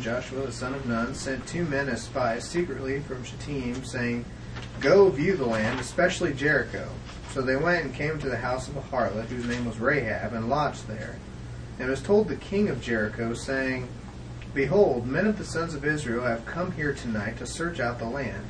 Joshua 0.00 0.46
the 0.46 0.52
son 0.52 0.74
of 0.74 0.86
Nun 0.86 1.14
sent 1.14 1.46
two 1.46 1.64
men 1.64 1.88
as 1.88 2.02
spies 2.02 2.48
secretly 2.48 3.00
from 3.00 3.24
Shittim, 3.24 3.84
saying, 3.84 4.24
Go 4.80 5.08
view 5.10 5.36
the 5.36 5.46
land, 5.46 5.80
especially 5.80 6.32
Jericho. 6.32 6.88
So 7.30 7.42
they 7.42 7.56
went 7.56 7.84
and 7.84 7.94
came 7.94 8.18
to 8.18 8.28
the 8.28 8.36
house 8.36 8.68
of 8.68 8.76
a 8.76 8.80
harlot, 8.80 9.26
whose 9.26 9.44
name 9.44 9.64
was 9.64 9.78
Rahab, 9.78 10.32
and 10.32 10.48
lodged 10.48 10.86
there. 10.86 11.16
And 11.78 11.90
was 11.90 12.02
told 12.02 12.28
the 12.28 12.36
king 12.36 12.68
of 12.68 12.80
Jericho, 12.80 13.34
saying, 13.34 13.88
Behold, 14.54 15.06
men 15.06 15.26
of 15.26 15.38
the 15.38 15.44
sons 15.44 15.74
of 15.74 15.84
Israel 15.84 16.24
have 16.24 16.46
come 16.46 16.72
here 16.72 16.94
tonight 16.94 17.38
to 17.38 17.46
search 17.46 17.80
out 17.80 17.98
the 17.98 18.06
land. 18.06 18.46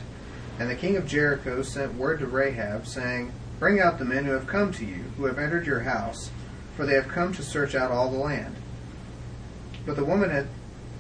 And 0.59 0.71
the 0.71 0.77
king 0.77 0.97
of 0.97 1.07
Jericho 1.07 1.63
sent 1.63 1.95
word 1.95 2.21
to 2.21 2.27
Rahab, 2.27 2.87
saying, 2.87 3.33
Bring 3.59 3.81
out 3.81 3.99
the 3.99 4.05
men 4.05 4.25
who 4.25 4.33
have 4.33 4.47
come 4.47 4.73
to 4.73 4.85
you, 4.85 5.05
who 5.17 5.25
have 5.25 5.39
entered 5.39 5.67
your 5.67 5.81
house, 5.81 6.31
for 6.77 6.87
they 6.87 6.95
have 6.95 7.09
come 7.09 7.33
to 7.35 7.43
search 7.43 7.75
out 7.75 7.91
all 7.91 8.11
the 8.11 8.19
land. 8.19 8.55
But 9.85 9.97
the 9.97 10.05
woman 10.05 10.31
had, 10.31 10.49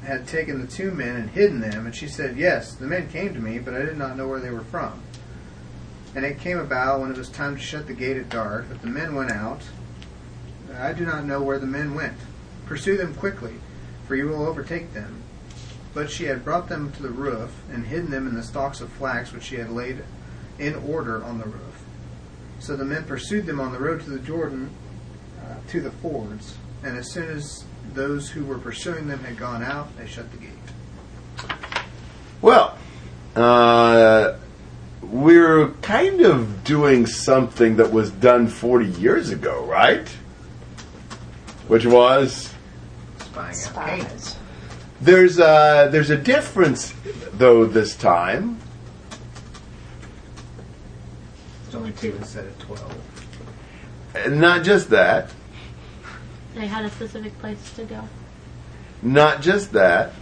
had 0.04 0.26
taken 0.26 0.60
the 0.60 0.66
two 0.66 0.90
men 0.90 1.16
and 1.16 1.30
hidden 1.30 1.60
them, 1.60 1.86
and 1.86 1.94
she 1.94 2.08
said, 2.08 2.36
Yes, 2.36 2.74
the 2.74 2.86
men 2.86 3.08
came 3.08 3.34
to 3.34 3.40
me, 3.40 3.58
but 3.58 3.74
I 3.74 3.82
did 3.82 3.98
not 3.98 4.16
know 4.16 4.28
where 4.28 4.40
they 4.40 4.50
were 4.50 4.60
from. 4.60 5.02
And 6.14 6.24
it 6.24 6.38
came 6.38 6.58
about 6.58 7.00
when 7.00 7.10
it 7.10 7.18
was 7.18 7.28
time 7.28 7.56
to 7.56 7.62
shut 7.62 7.86
the 7.86 7.92
gate 7.92 8.16
at 8.16 8.28
dark 8.28 8.68
that 8.68 8.80
the 8.80 8.88
men 8.88 9.14
went 9.14 9.30
out. 9.30 9.62
I 10.76 10.92
do 10.92 11.04
not 11.04 11.24
know 11.24 11.42
where 11.42 11.58
the 11.58 11.66
men 11.66 11.94
went. 11.94 12.16
Pursue 12.66 12.96
them 12.96 13.14
quickly, 13.14 13.54
for 14.06 14.14
you 14.14 14.28
will 14.28 14.46
overtake 14.46 14.94
them. 14.94 15.22
But 15.94 16.10
she 16.10 16.24
had 16.24 16.44
brought 16.44 16.68
them 16.68 16.92
to 16.92 17.02
the 17.02 17.10
roof 17.10 17.62
and 17.72 17.86
hidden 17.86 18.10
them 18.10 18.26
in 18.26 18.34
the 18.34 18.42
stalks 18.42 18.80
of 18.80 18.92
flax 18.92 19.32
which 19.32 19.44
she 19.44 19.56
had 19.56 19.70
laid 19.70 20.04
in 20.58 20.74
order 20.74 21.24
on 21.24 21.38
the 21.38 21.46
roof. 21.46 21.84
So 22.60 22.76
the 22.76 22.84
men 22.84 23.04
pursued 23.04 23.46
them 23.46 23.60
on 23.60 23.72
the 23.72 23.78
road 23.78 24.02
to 24.02 24.10
the 24.10 24.18
Jordan, 24.18 24.70
uh, 25.42 25.54
to 25.68 25.80
the 25.80 25.90
fords, 25.90 26.56
and 26.82 26.96
as 26.96 27.10
soon 27.12 27.28
as 27.28 27.64
those 27.94 28.30
who 28.30 28.44
were 28.44 28.58
pursuing 28.58 29.08
them 29.08 29.20
had 29.20 29.36
gone 29.36 29.62
out, 29.62 29.96
they 29.96 30.06
shut 30.06 30.30
the 30.30 30.38
gate. 30.38 30.50
Well, 32.40 32.78
uh, 33.34 34.36
we're 35.02 35.68
kind 35.82 36.20
of 36.20 36.64
doing 36.64 37.06
something 37.06 37.76
that 37.76 37.92
was 37.92 38.10
done 38.10 38.48
40 38.48 38.86
years 38.86 39.30
ago, 39.30 39.64
right? 39.64 40.08
Which 41.66 41.86
was 41.86 42.54
Spying 43.18 43.56
out 43.56 43.74
Canaan. 43.74 44.18
There's 45.00 45.38
a, 45.38 45.88
there's 45.92 46.10
a 46.10 46.16
difference 46.16 46.92
though 47.34 47.66
this 47.66 47.94
time. 47.94 48.58
There's 51.62 51.74
only 51.76 51.92
two 51.92 52.16
instead 52.16 52.46
of 52.46 52.58
twelve. 52.58 52.96
And 54.14 54.40
not 54.40 54.64
just 54.64 54.90
that, 54.90 55.30
They 56.58 56.66
had 56.66 56.84
a 56.84 56.90
specific 56.90 57.38
place 57.38 57.72
to 57.76 57.84
go. 57.84 58.08
not 59.00 59.42
just 59.42 59.72
that. 59.74 60.12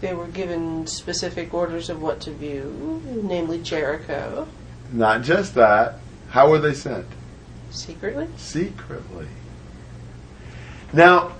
They 0.00 0.14
were 0.14 0.28
given 0.28 0.86
specific 0.86 1.52
orders 1.52 1.90
of 1.90 2.00
what 2.00 2.20
to 2.20 2.32
view, 2.32 3.02
namely 3.24 3.60
Jericho, 3.60 4.46
Not 4.92 5.22
just 5.22 5.54
that. 5.56 5.98
How 6.28 6.48
were 6.50 6.60
they 6.60 6.74
sent? 6.74 7.06
secretly. 7.70 8.28
Secretly. 8.36 9.26
Now, 10.92 11.32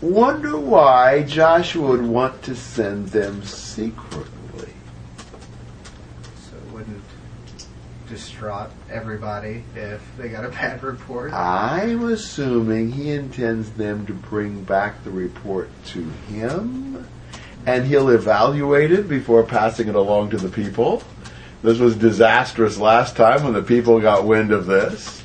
wonder 0.00 0.58
why 0.58 1.22
Joshua 1.22 1.90
would 1.90 2.02
want 2.02 2.42
to 2.42 2.56
send 2.56 3.08
them 3.08 3.44
secretly. 3.44 4.72
So 6.50 6.56
it 6.56 6.72
wouldn't 6.72 7.02
distraught 8.10 8.70
everybody 8.90 9.62
if 9.74 10.02
they 10.18 10.28
got 10.28 10.44
a 10.44 10.48
bad 10.48 10.82
report. 10.82 11.32
I'm 11.32 12.04
assuming 12.08 12.90
he 12.90 13.12
intends 13.12 13.70
them 13.70 14.04
to 14.06 14.12
bring 14.12 14.64
back 14.64 15.02
the 15.04 15.10
report 15.10 15.70
to 15.86 16.02
him, 16.28 17.06
and 17.64 17.86
he'll 17.86 18.10
evaluate 18.10 18.90
it 18.90 19.08
before 19.08 19.44
passing 19.44 19.88
it 19.88 19.94
along 19.94 20.30
to 20.30 20.36
the 20.36 20.48
people. 20.48 21.02
This 21.62 21.78
was 21.78 21.96
disastrous 21.96 22.78
last 22.78 23.16
time 23.16 23.44
when 23.44 23.52
the 23.52 23.62
people 23.62 24.00
got 24.00 24.24
wind 24.24 24.50
of 24.50 24.66
this. 24.66 25.22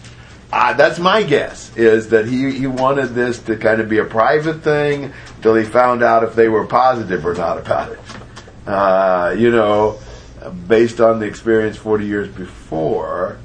Uh, 0.53 0.73
that's 0.73 0.99
my 0.99 1.23
guess, 1.23 1.75
is 1.75 2.09
that 2.09 2.27
he, 2.27 2.51
he 2.51 2.67
wanted 2.67 3.07
this 3.07 3.39
to 3.39 3.57
kind 3.57 3.81
of 3.81 3.89
be 3.89 3.97
a 3.97 4.05
private 4.05 4.61
thing 4.61 5.11
till 5.41 5.55
he 5.55 5.65
found 5.65 6.03
out 6.03 6.23
if 6.23 6.35
they 6.35 6.47
were 6.47 6.65
positive 6.65 7.25
or 7.25 7.33
not 7.33 7.57
about 7.57 7.91
it. 7.91 7.99
Uh, 8.67 9.35
you 9.37 9.51
know, 9.51 9.99
based 10.49 10.99
on 10.99 11.19
the 11.19 11.25
experience 11.25 11.77
40 11.77 12.05
years 12.05 12.27
before. 12.27 13.37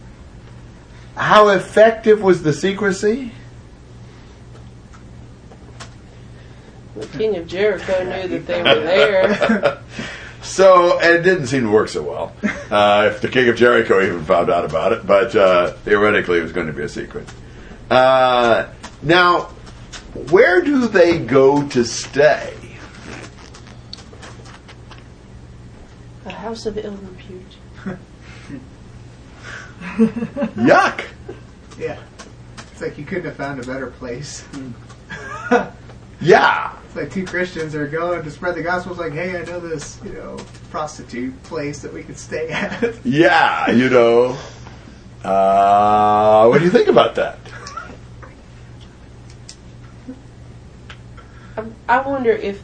How 1.17 1.49
effective 1.49 2.23
was 2.23 2.43
the 2.43 2.53
secrecy? 2.53 3.33
The 6.97 7.07
king 7.07 7.37
of 7.37 7.47
Jericho 7.47 8.05
knew 8.05 8.29
that 8.29 8.47
they 8.47 8.63
were 8.63 8.81
there. 8.81 9.83
So, 10.43 10.99
and 10.99 11.15
it 11.17 11.23
didn't 11.23 11.49
seem 11.49 11.65
to 11.65 11.71
work 11.71 11.89
so 11.89 12.03
well. 12.03 12.33
Uh, 12.71 13.11
if 13.13 13.21
the 13.21 13.29
king 13.29 13.49
of 13.49 13.57
Jericho 13.57 14.03
even 14.03 14.25
found 14.25 14.51
out 14.51 14.65
about 14.65 14.93
it, 14.93 15.07
but 15.07 15.35
uh, 15.37 15.73
theoretically 15.85 16.39
it 16.39 16.43
was 16.43 16.53
going 16.53 16.67
to 16.67 16.73
be 16.73 16.83
a 16.83 16.89
secret. 16.89 17.29
Uh, 17.91 18.69
now, 19.03 19.51
where 20.31 20.63
do 20.63 20.89
they 20.89 21.19
go 21.19 21.67
to 21.69 21.85
stay? 21.85 22.55
A 26.25 26.31
house 26.51 26.67
of 26.67 26.77
ill 26.79 26.97
repute. 26.97 27.57
Yuck! 30.57 31.05
Yeah. 31.79 32.03
It's 32.73 32.81
like 32.81 32.99
you 32.99 33.05
couldn't 33.05 33.27
have 33.27 33.37
found 33.37 33.63
a 33.63 33.67
better 33.67 33.91
place. 33.93 34.45
Yeah. 36.23 36.77
It's 36.85 36.95
like 36.97 37.11
two 37.11 37.25
Christians 37.25 37.75
are 37.75 37.87
going 37.87 38.23
to 38.23 38.31
spread 38.31 38.55
the 38.55 38.63
gospel. 38.63 38.93
It's 38.93 39.01
like, 39.01 39.15
hey, 39.15 39.41
I 39.41 39.45
know 39.47 39.59
this, 39.59 39.99
you 40.05 40.13
know, 40.13 40.37
prostitute 40.71 41.43
place 41.45 41.81
that 41.81 41.91
we 41.95 42.03
could 42.03 42.19
stay 42.19 42.51
at. 42.51 42.95
Yeah, 43.07 43.71
you 43.71 43.89
know. 43.89 44.37
Uh, 45.25 46.47
what 46.49 46.59
do 46.59 46.65
you 46.67 46.71
think 46.71 46.89
about 46.89 47.15
that? 47.15 47.39
I, 51.57 51.65
I 51.89 52.07
wonder 52.07 52.33
if. 52.33 52.63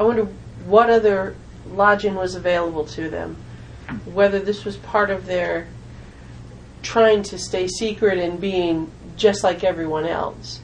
I 0.00 0.02
wonder 0.02 0.24
what 0.66 0.90
other 0.90 1.36
lodging 1.72 2.14
was 2.14 2.34
available 2.34 2.84
to 2.86 3.08
them. 3.10 3.36
Whether 4.12 4.38
this 4.38 4.64
was 4.64 4.76
part 4.76 5.10
of 5.10 5.26
their 5.26 5.66
trying 6.82 7.22
to 7.24 7.38
stay 7.38 7.66
secret 7.68 8.18
and 8.18 8.40
being 8.40 8.90
just 9.16 9.42
like 9.42 9.64
everyone 9.64 10.06
else. 10.06 10.60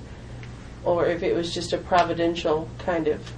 Or 0.84 1.06
if 1.06 1.22
it 1.22 1.34
was 1.34 1.52
just 1.52 1.72
a 1.72 1.78
providential 1.78 2.68
kind 2.78 3.08
of. 3.08 3.32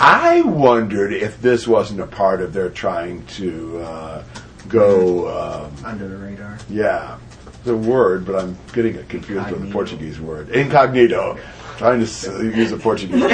I 0.00 0.42
wondered 0.42 1.12
if 1.12 1.40
this 1.40 1.66
wasn't 1.66 2.00
a 2.00 2.06
part 2.06 2.40
of 2.40 2.52
their 2.52 2.68
trying 2.70 3.24
to 3.26 3.78
uh, 3.78 4.24
go. 4.68 5.28
Um, 5.28 5.84
Under 5.84 6.08
the 6.08 6.16
radar. 6.16 6.58
Yeah, 6.68 7.18
the 7.64 7.76
word, 7.76 8.24
but 8.26 8.36
I'm 8.36 8.56
getting 8.72 8.94
it 8.96 9.08
confused 9.08 9.50
with 9.50 9.64
the 9.66 9.72
Portuguese 9.72 10.20
word. 10.20 10.50
Incognito. 10.50 11.38
Trying 11.78 12.00
to 12.00 12.06
s- 12.06 12.26
use 12.26 12.72
a 12.72 12.76
Portuguese 12.76 13.20
word. 13.22 13.30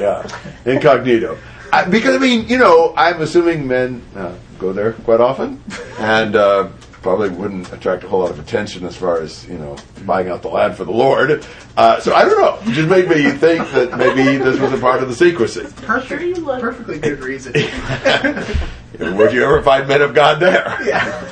Yeah, 0.00 0.28
incognito. 0.66 1.38
I, 1.74 1.84
because 1.84 2.14
I 2.14 2.18
mean, 2.18 2.48
you 2.48 2.58
know, 2.58 2.94
I'm 2.96 3.20
assuming 3.20 3.66
men 3.66 4.02
uh, 4.14 4.34
go 4.58 4.72
there 4.72 4.92
quite 4.92 5.20
often, 5.20 5.62
and 5.98 6.36
uh, 6.36 6.68
probably 7.02 7.28
wouldn't 7.28 7.72
attract 7.72 8.04
a 8.04 8.08
whole 8.08 8.20
lot 8.20 8.30
of 8.30 8.38
attention 8.38 8.86
as 8.86 8.96
far 8.96 9.20
as 9.20 9.46
you 9.48 9.58
know 9.58 9.76
buying 10.06 10.28
out 10.28 10.42
the 10.42 10.48
land 10.48 10.76
for 10.76 10.84
the 10.84 10.92
Lord. 10.92 11.44
Uh, 11.76 12.00
so 12.00 12.14
I 12.14 12.24
don't 12.24 12.40
know. 12.40 12.70
It 12.70 12.74
just 12.74 12.88
made 12.88 13.08
me 13.08 13.30
think 13.32 13.68
that 13.72 13.98
maybe 13.98 14.38
this 14.38 14.58
was 14.60 14.72
a 14.72 14.78
part 14.78 15.02
of 15.02 15.08
the 15.08 15.14
secrecy. 15.14 15.64
Perfect. 15.82 16.44
Perfectly 16.44 16.98
good 16.98 17.18
reason. 17.20 17.52
Would 18.98 19.32
you 19.32 19.44
ever 19.44 19.60
find 19.62 19.88
men 19.88 20.00
of 20.02 20.14
God 20.14 20.38
there? 20.40 20.78
yeah. 20.86 21.28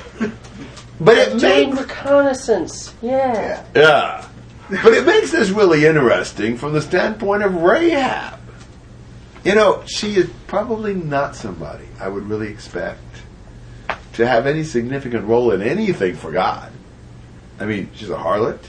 But 1.00 1.18
it 1.18 1.38
Doing 1.38 1.70
makes 1.70 1.80
reconnaissance. 1.80 2.94
Yeah. 3.00 3.64
Yeah. 3.74 4.28
But 4.70 4.94
it 4.94 5.06
makes 5.06 5.30
this 5.32 5.50
really 5.50 5.84
interesting 5.84 6.56
from 6.56 6.72
the 6.72 6.80
standpoint 6.80 7.42
of 7.42 7.54
Rahab. 7.54 8.38
You 9.44 9.56
know, 9.56 9.82
she 9.86 10.14
is 10.14 10.30
probably 10.46 10.94
not 10.94 11.34
somebody 11.34 11.84
I 11.98 12.08
would 12.08 12.28
really 12.28 12.48
expect 12.48 13.00
to 14.14 14.26
have 14.26 14.46
any 14.46 14.62
significant 14.62 15.26
role 15.26 15.50
in 15.52 15.62
anything 15.62 16.14
for 16.14 16.30
God. 16.30 16.72
I 17.58 17.66
mean, 17.66 17.90
she's 17.94 18.10
a 18.10 18.16
harlot. 18.16 18.60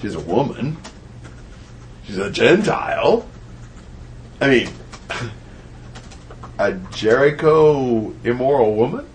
She's 0.00 0.14
a 0.14 0.20
woman. 0.20 0.76
She's 2.04 2.18
a 2.18 2.30
Gentile. 2.30 3.28
I 4.40 4.48
mean, 4.48 4.68
a 6.58 6.72
Jericho 6.92 8.12
immoral 8.24 8.74
woman 8.74 9.08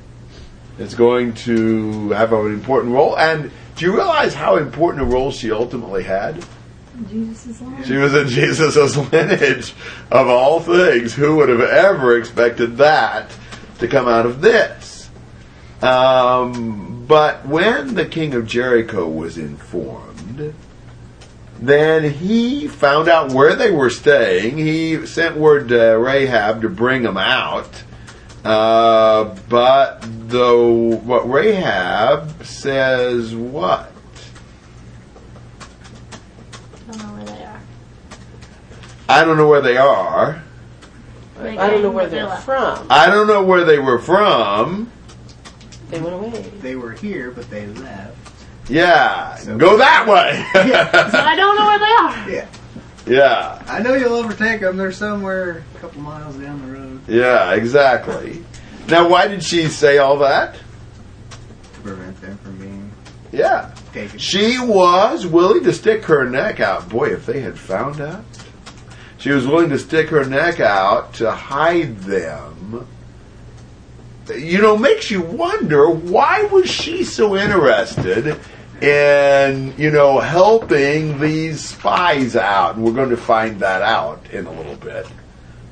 is 0.80 0.94
going 0.94 1.34
to 1.34 2.10
have 2.12 2.34
an 2.34 2.54
important 2.54 2.94
role. 2.94 3.18
And 3.18 3.52
do 3.76 3.86
you 3.86 3.94
realize 3.96 4.34
how 4.34 4.58
important 4.58 5.04
a 5.04 5.06
role 5.06 5.32
she 5.32 5.52
ultimately 5.52 6.04
had? 6.04 6.44
She 7.86 7.98
was 7.98 8.14
in 8.14 8.28
Jesus' 8.28 8.98
lineage 9.12 9.74
of 10.12 10.28
all 10.28 10.60
things. 10.60 11.14
Who 11.14 11.38
would 11.38 11.50
have 11.50 11.62
ever 11.62 12.18
expected 12.18 12.78
that 12.78 13.32
to 13.80 13.88
come 13.88 14.08
out 14.08 14.26
of 14.26 14.42
this? 14.42 15.10
Um, 15.82 17.06
but 17.08 17.46
when 17.46 17.94
the 17.94 18.06
king 18.06 18.34
of 18.34 18.48
Jericho 18.48 19.08
was 19.08 19.38
informed, 19.38 20.54
then 21.60 22.12
he 22.14 22.68
found 22.68 23.08
out 23.08 23.32
where 23.32 23.56
they 23.56 23.72
were 23.72 23.90
staying. 23.90 24.58
He 24.58 25.06
sent 25.06 25.38
word 25.38 25.70
to 25.70 25.94
Rahab 25.94 26.62
to 26.62 26.70
bring 26.70 27.04
them 27.04 27.18
out. 27.18 27.84
Uh, 28.44 29.36
but 29.50 30.02
the 30.30 31.00
what 31.04 31.30
Rahab 31.30 32.46
says 32.46 33.36
what? 33.36 33.92
I 36.88 36.92
don't 36.92 36.98
know 37.00 37.14
where 37.16 37.26
they 37.26 37.44
are. 37.44 37.62
I 39.10 39.24
don't 39.24 39.38
know 39.38 39.48
where 39.48 39.62
they 39.62 39.78
are. 39.78 40.42
They 41.40 41.58
I 41.58 41.70
don't 41.70 41.84
know 41.84 41.92
where 41.92 42.06
but 42.06 42.12
they 42.12 42.18
they're 42.18 42.36
from. 42.38 42.88
I 42.90 43.08
don't 43.08 43.28
know 43.28 43.44
where 43.44 43.64
they 43.64 43.80
were 43.80 44.00
from. 44.00 44.92
They 45.90 46.02
went 46.02 46.16
away. 46.16 46.42
They 46.62 46.76
were 46.76 46.92
here, 46.92 47.32
but 47.32 47.50
they 47.50 47.68
left. 47.68 48.16
Yeah, 48.70 49.36
So- 49.36 49.58
go 49.58 49.78
that 49.78 50.06
way. 50.08 50.44
So 51.12 51.18
I 51.20 51.36
don't 51.36 51.56
know 51.58 51.66
where 51.68 51.80
they 51.80 51.86
are. 51.86 52.30
Yeah. 52.30 52.48
yeah, 53.06 53.64
I 53.68 53.80
know 53.82 53.94
you'll 53.94 54.16
overtake 54.16 54.62
them. 54.62 54.76
They're 54.78 54.92
somewhere 54.92 55.64
a 55.76 55.80
couple 55.80 56.02
miles 56.02 56.36
down 56.36 56.66
the 56.68 56.74
road 56.74 56.88
yeah, 57.08 57.54
exactly. 57.54 58.44
Now, 58.90 59.08
why 59.08 59.28
did 59.28 59.42
she 59.44 59.68
say 59.68 59.98
all 59.98 60.18
that? 60.20 60.56
to 60.56 61.82
prevent 61.82 62.20
them 62.20 62.38
from 62.40 62.58
being 62.58 62.92
Yeah. 63.32 63.74
taken. 63.94 64.18
She 64.20 64.60
was 64.60 65.26
willing 65.26 65.64
to 65.64 65.72
stick 65.72 66.04
her 66.06 66.30
neck 66.30 66.60
out. 66.60 66.90
Boy, 66.90 67.14
if 67.14 67.26
they 67.26 67.40
had 67.40 67.58
found 67.58 68.02
out. 68.02 68.24
She 69.18 69.32
was 69.32 69.48
willing 69.48 69.70
to 69.70 69.80
stick 69.80 70.10
her 70.10 70.26
neck 70.26 70.60
out 70.60 71.16
to 71.16 71.32
hide 71.32 71.98
them. 72.00 72.88
You 74.36 74.62
know, 74.62 74.78
makes 74.78 75.10
you 75.10 75.22
wonder 75.22 75.90
why 75.90 76.44
was 76.44 76.70
she 76.70 77.04
so 77.04 77.36
interested 77.36 78.40
in, 78.82 79.74
you 79.78 79.90
know, 79.90 80.20
helping 80.20 81.20
these 81.20 81.64
spies 81.64 82.36
out? 82.36 82.76
And 82.76 82.86
we're 82.86 82.92
going 82.92 83.10
to 83.10 83.18
find 83.18 83.60
that 83.62 83.82
out 83.82 84.30
in 84.32 84.46
a 84.46 84.52
little 84.52 84.76
bit. 84.76 85.08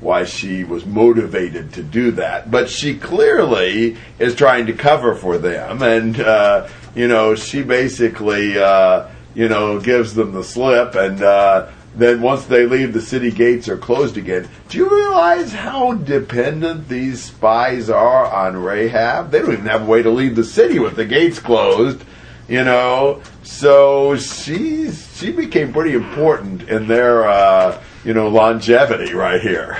Why 0.00 0.24
she 0.24 0.64
was 0.64 0.84
motivated 0.84 1.74
to 1.74 1.82
do 1.82 2.10
that. 2.12 2.50
But 2.50 2.68
she 2.68 2.98
clearly 2.98 3.96
is 4.18 4.34
trying 4.34 4.66
to 4.66 4.72
cover 4.72 5.14
for 5.14 5.38
them. 5.38 5.82
And, 5.82 6.20
uh, 6.20 6.68
you 6.94 7.08
know, 7.08 7.34
she 7.34 7.62
basically, 7.62 8.58
uh, 8.58 9.08
you 9.34 9.48
know, 9.48 9.80
gives 9.80 10.14
them 10.14 10.32
the 10.32 10.44
slip. 10.44 10.94
And 10.94 11.22
uh, 11.22 11.70
then 11.96 12.20
once 12.20 12.44
they 12.44 12.66
leave, 12.66 12.92
the 12.92 13.00
city 13.00 13.30
gates 13.30 13.68
are 13.68 13.78
closed 13.78 14.18
again. 14.18 14.48
Do 14.68 14.76
you 14.76 14.88
realize 14.88 15.52
how 15.52 15.94
dependent 15.94 16.88
these 16.88 17.24
spies 17.24 17.88
are 17.88 18.26
on 18.26 18.62
Rahab? 18.62 19.30
They 19.30 19.38
don't 19.40 19.54
even 19.54 19.66
have 19.66 19.82
a 19.82 19.86
way 19.86 20.02
to 20.02 20.10
leave 20.10 20.36
the 20.36 20.44
city 20.44 20.78
with 20.78 20.96
the 20.96 21.06
gates 21.06 21.38
closed. 21.38 22.04
You 22.48 22.64
know, 22.64 23.22
so 23.42 24.16
she's 24.16 25.10
she 25.16 25.32
became 25.32 25.72
pretty 25.72 25.94
important 25.94 26.68
in 26.68 26.86
their 26.86 27.26
uh, 27.26 27.82
you 28.04 28.12
know 28.14 28.28
longevity 28.28 29.14
right 29.14 29.40
here. 29.40 29.78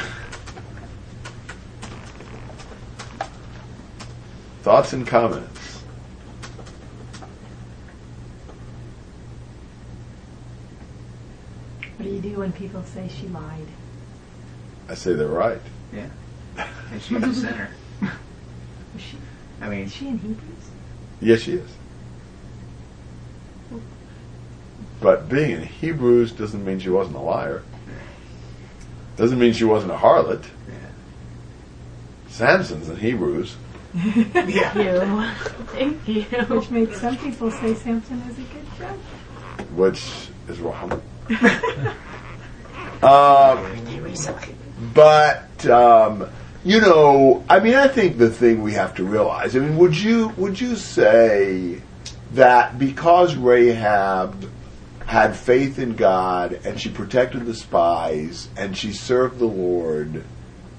Thoughts 4.62 4.94
and 4.94 5.06
comments. 5.06 5.56
What 11.78 11.90
do 12.06 12.12
you 12.12 12.20
do 12.20 12.38
when 12.38 12.52
people 12.52 12.82
say 12.84 13.08
she 13.08 13.26
lied? 13.28 13.66
I 14.88 14.94
say 14.94 15.14
they're 15.14 15.26
right. 15.28 15.60
Yeah. 15.92 16.08
And 16.92 17.02
she's 17.02 17.20
a 17.22 17.34
sinner. 17.34 17.70
Was 18.00 19.02
she, 19.02 19.16
I 19.60 19.68
mean, 19.68 19.80
is 19.86 19.92
she 19.92 20.06
in 20.06 20.18
Hebrews? 20.18 20.70
Yes, 21.20 21.40
she 21.40 21.54
is. 21.54 21.68
But 25.00 25.28
being 25.28 25.50
in 25.50 25.62
Hebrews 25.64 26.30
doesn't 26.32 26.64
mean 26.64 26.78
she 26.78 26.88
wasn't 26.88 27.16
a 27.16 27.20
liar. 27.20 27.62
Doesn't 29.16 29.38
mean 29.38 29.52
she 29.52 29.64
wasn't 29.64 29.92
a 29.92 29.96
harlot. 29.96 30.44
yeah. 30.68 30.74
Samson's 32.28 32.88
in 32.88 32.96
Hebrews. 32.96 33.56
yeah. 33.94 34.72
Thank 35.72 36.06
you. 36.06 36.22
Thank 36.22 36.48
Which 36.48 36.70
you. 36.70 36.74
makes 36.86 37.00
some 37.00 37.16
people 37.16 37.50
say 37.50 37.74
Samson 37.74 38.22
is 38.30 38.38
a 38.38 38.42
good 38.42 38.66
judge. 38.78 39.66
which 39.74 40.02
is 40.48 40.60
wrong. 40.60 41.02
Um, 43.02 43.66
but 44.94 45.66
um, 45.66 46.28
you 46.64 46.80
know, 46.80 47.44
I 47.48 47.60
mean, 47.60 47.74
I 47.74 47.88
think 47.88 48.18
the 48.18 48.30
thing 48.30 48.62
we 48.62 48.72
have 48.72 48.94
to 48.96 49.04
realize. 49.04 49.56
I 49.56 49.60
mean, 49.60 49.76
would 49.78 49.96
you 49.96 50.28
would 50.36 50.60
you 50.60 50.76
say 50.76 51.82
that 52.32 52.78
because 52.78 53.34
Rahab 53.34 54.50
had 55.04 55.36
faith 55.36 55.78
in 55.78 55.94
God 55.94 56.60
and 56.64 56.80
she 56.80 56.88
protected 56.90 57.46
the 57.46 57.54
spies 57.54 58.48
and 58.56 58.76
she 58.76 58.92
served 58.92 59.38
the 59.38 59.46
Lord, 59.46 60.24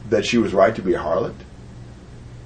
that 0.10 0.26
she 0.26 0.38
was 0.38 0.54
right 0.54 0.76
to 0.76 0.82
be 0.82 0.94
a 0.94 1.00
harlot? 1.00 1.36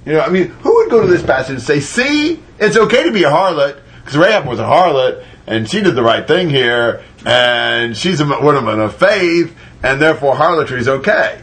You 0.04 0.14
know, 0.14 0.20
I 0.20 0.30
mean, 0.30 0.48
who 0.48 0.74
would 0.76 0.90
go 0.90 1.00
to 1.00 1.06
this 1.06 1.22
passage 1.22 1.54
and 1.54 1.62
say, 1.62 1.78
"See, 1.78 2.40
it's 2.58 2.76
okay 2.76 3.04
to 3.04 3.12
be 3.12 3.22
a 3.22 3.30
harlot 3.30 3.80
because 4.00 4.18
Rahab 4.18 4.46
was 4.46 4.58
a 4.58 4.64
harlot 4.64 5.24
and 5.46 5.68
she 5.68 5.80
did 5.80 5.94
the 5.94 6.02
right 6.02 6.26
thing 6.26 6.48
here, 6.48 7.02
and 7.24 7.96
she's 7.96 8.20
a 8.20 8.26
woman 8.26 8.80
of 8.80 8.96
faith, 8.96 9.54
and 9.82 10.00
therefore 10.00 10.36
harlotry 10.36 10.80
is 10.80 10.88
okay." 10.88 11.42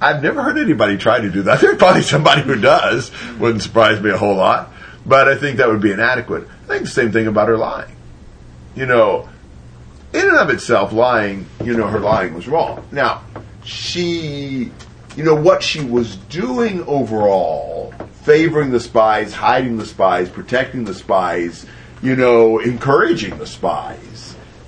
I've 0.00 0.22
never 0.22 0.42
heard 0.42 0.58
anybody 0.58 0.96
try 0.96 1.20
to 1.20 1.30
do 1.30 1.42
that. 1.42 1.60
There's 1.60 1.76
probably 1.76 2.02
somebody 2.02 2.42
who 2.42 2.60
does. 2.60 3.10
Wouldn't 3.38 3.62
surprise 3.62 4.00
me 4.00 4.10
a 4.10 4.16
whole 4.16 4.36
lot, 4.36 4.72
but 5.04 5.28
I 5.28 5.36
think 5.36 5.56
that 5.56 5.68
would 5.68 5.80
be 5.80 5.92
inadequate. 5.92 6.46
I 6.64 6.66
think 6.66 6.82
the 6.84 6.90
same 6.90 7.12
thing 7.12 7.26
about 7.26 7.48
her 7.48 7.56
lying. 7.56 7.94
You 8.76 8.86
know, 8.86 9.28
in 10.12 10.20
and 10.20 10.36
of 10.36 10.50
itself, 10.50 10.92
lying, 10.92 11.46
you 11.64 11.76
know, 11.76 11.86
her 11.86 12.00
lying 12.00 12.34
was 12.34 12.48
wrong. 12.48 12.86
Now, 12.92 13.22
she, 13.64 14.70
you 15.16 15.24
know, 15.24 15.34
what 15.34 15.62
she 15.62 15.84
was 15.84 16.16
doing 16.16 16.82
overall, 16.84 17.92
favoring 18.22 18.70
the 18.70 18.80
spies, 18.80 19.32
hiding 19.32 19.76
the 19.76 19.86
spies, 19.86 20.28
protecting 20.28 20.84
the 20.84 20.94
spies, 20.94 21.66
you 22.02 22.14
know, 22.14 22.58
encouraging 22.58 23.36
the 23.38 23.46
spies, 23.46 23.98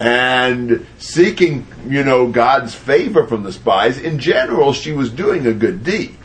and 0.00 0.87
seeking, 0.99 1.67
you 1.87 2.02
know, 2.02 2.26
God's 2.26 2.75
favor 2.75 3.26
from 3.26 3.43
the 3.43 3.52
spies, 3.52 3.99
in 3.99 4.19
general, 4.19 4.73
she 4.73 4.93
was 4.93 5.11
doing 5.11 5.47
a 5.47 5.52
good 5.52 5.85
deed. 5.85 6.17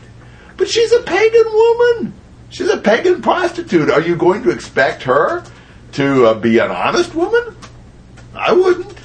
But 0.56 0.68
she's 0.68 0.92
a 0.92 1.02
pagan 1.02 1.44
woman. 1.52 2.14
She's 2.48 2.70
a 2.70 2.78
pagan 2.78 3.20
prostitute. 3.20 3.90
Are 3.90 4.00
you 4.00 4.16
going 4.16 4.42
to 4.44 4.50
expect 4.50 5.02
her 5.02 5.44
to 5.92 6.26
uh, 6.26 6.34
be 6.34 6.58
an 6.58 6.70
honest 6.70 7.14
woman? 7.14 7.54
I 8.34 8.52
wouldn't. 8.52 8.96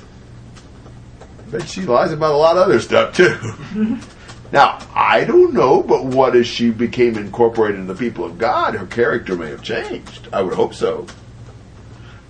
But 1.49 1.67
she 1.67 1.81
lies 1.81 2.13
about 2.13 2.33
a 2.33 2.37
lot 2.37 2.55
of 2.55 2.63
other 2.63 2.79
stuff 2.79 3.13
too. 3.13 3.99
now, 4.53 4.79
I 4.95 5.25
don't 5.25 5.53
know, 5.53 5.83
but 5.83 6.05
what 6.05 6.33
as 6.33 6.47
she 6.47 6.69
became 6.69 7.17
incorporated 7.17 7.77
in 7.77 7.87
the 7.87 7.95
people 7.95 8.23
of 8.23 8.37
God, 8.37 8.75
her 8.75 8.85
character 8.85 9.35
may 9.35 9.49
have 9.49 9.61
changed. 9.61 10.29
I 10.31 10.41
would 10.41 10.53
hope 10.53 10.73
so. 10.73 11.07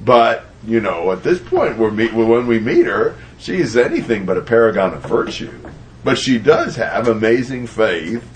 But, 0.03 0.45
you 0.65 0.79
know, 0.79 1.11
at 1.11 1.23
this 1.23 1.39
point, 1.39 1.77
we're 1.77 1.91
meet, 1.91 2.13
when 2.13 2.47
we 2.47 2.59
meet 2.59 2.85
her, 2.85 3.15
she's 3.37 3.75
anything 3.75 4.25
but 4.25 4.37
a 4.37 4.41
paragon 4.41 4.93
of 4.93 5.01
virtue. 5.03 5.57
But 6.03 6.17
she 6.17 6.37
does 6.37 6.75
have 6.75 7.07
amazing 7.07 7.67
faith 7.67 8.27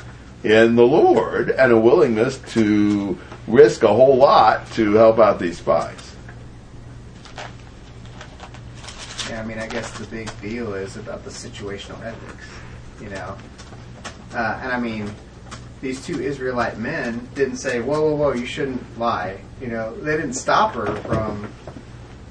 in 0.43 0.75
the 0.75 0.85
Lord 0.85 1.49
and 1.49 1.71
a 1.71 1.77
willingness 1.77 2.37
to 2.53 3.17
risk 3.47 3.83
a 3.83 3.87
whole 3.87 4.17
lot 4.17 4.71
to 4.73 4.93
help 4.93 5.19
out 5.19 5.39
these 5.39 5.57
spies. 5.57 6.15
Yeah, 9.29 9.41
I 9.41 9.45
mean, 9.45 9.57
I 9.57 9.67
guess 9.67 9.91
the 9.97 10.05
big 10.05 10.29
deal 10.41 10.75
is 10.75 10.97
about 10.97 11.23
the 11.23 11.31
situational 11.31 12.03
ethics, 12.03 12.45
you 13.01 13.09
know. 13.09 13.35
Uh, 14.33 14.59
and 14.61 14.71
I 14.71 14.79
mean, 14.79 15.11
these 15.81 16.05
two 16.05 16.21
Israelite 16.21 16.77
men 16.77 17.27
didn't 17.33 17.57
say, 17.57 17.81
"Whoa, 17.81 18.01
whoa, 18.01 18.15
whoa, 18.15 18.33
you 18.33 18.45
shouldn't 18.45 18.99
lie." 18.99 19.39
You 19.59 19.67
know, 19.67 19.95
they 19.95 20.15
didn't 20.15 20.33
stop 20.33 20.73
her 20.75 20.95
from 20.97 21.51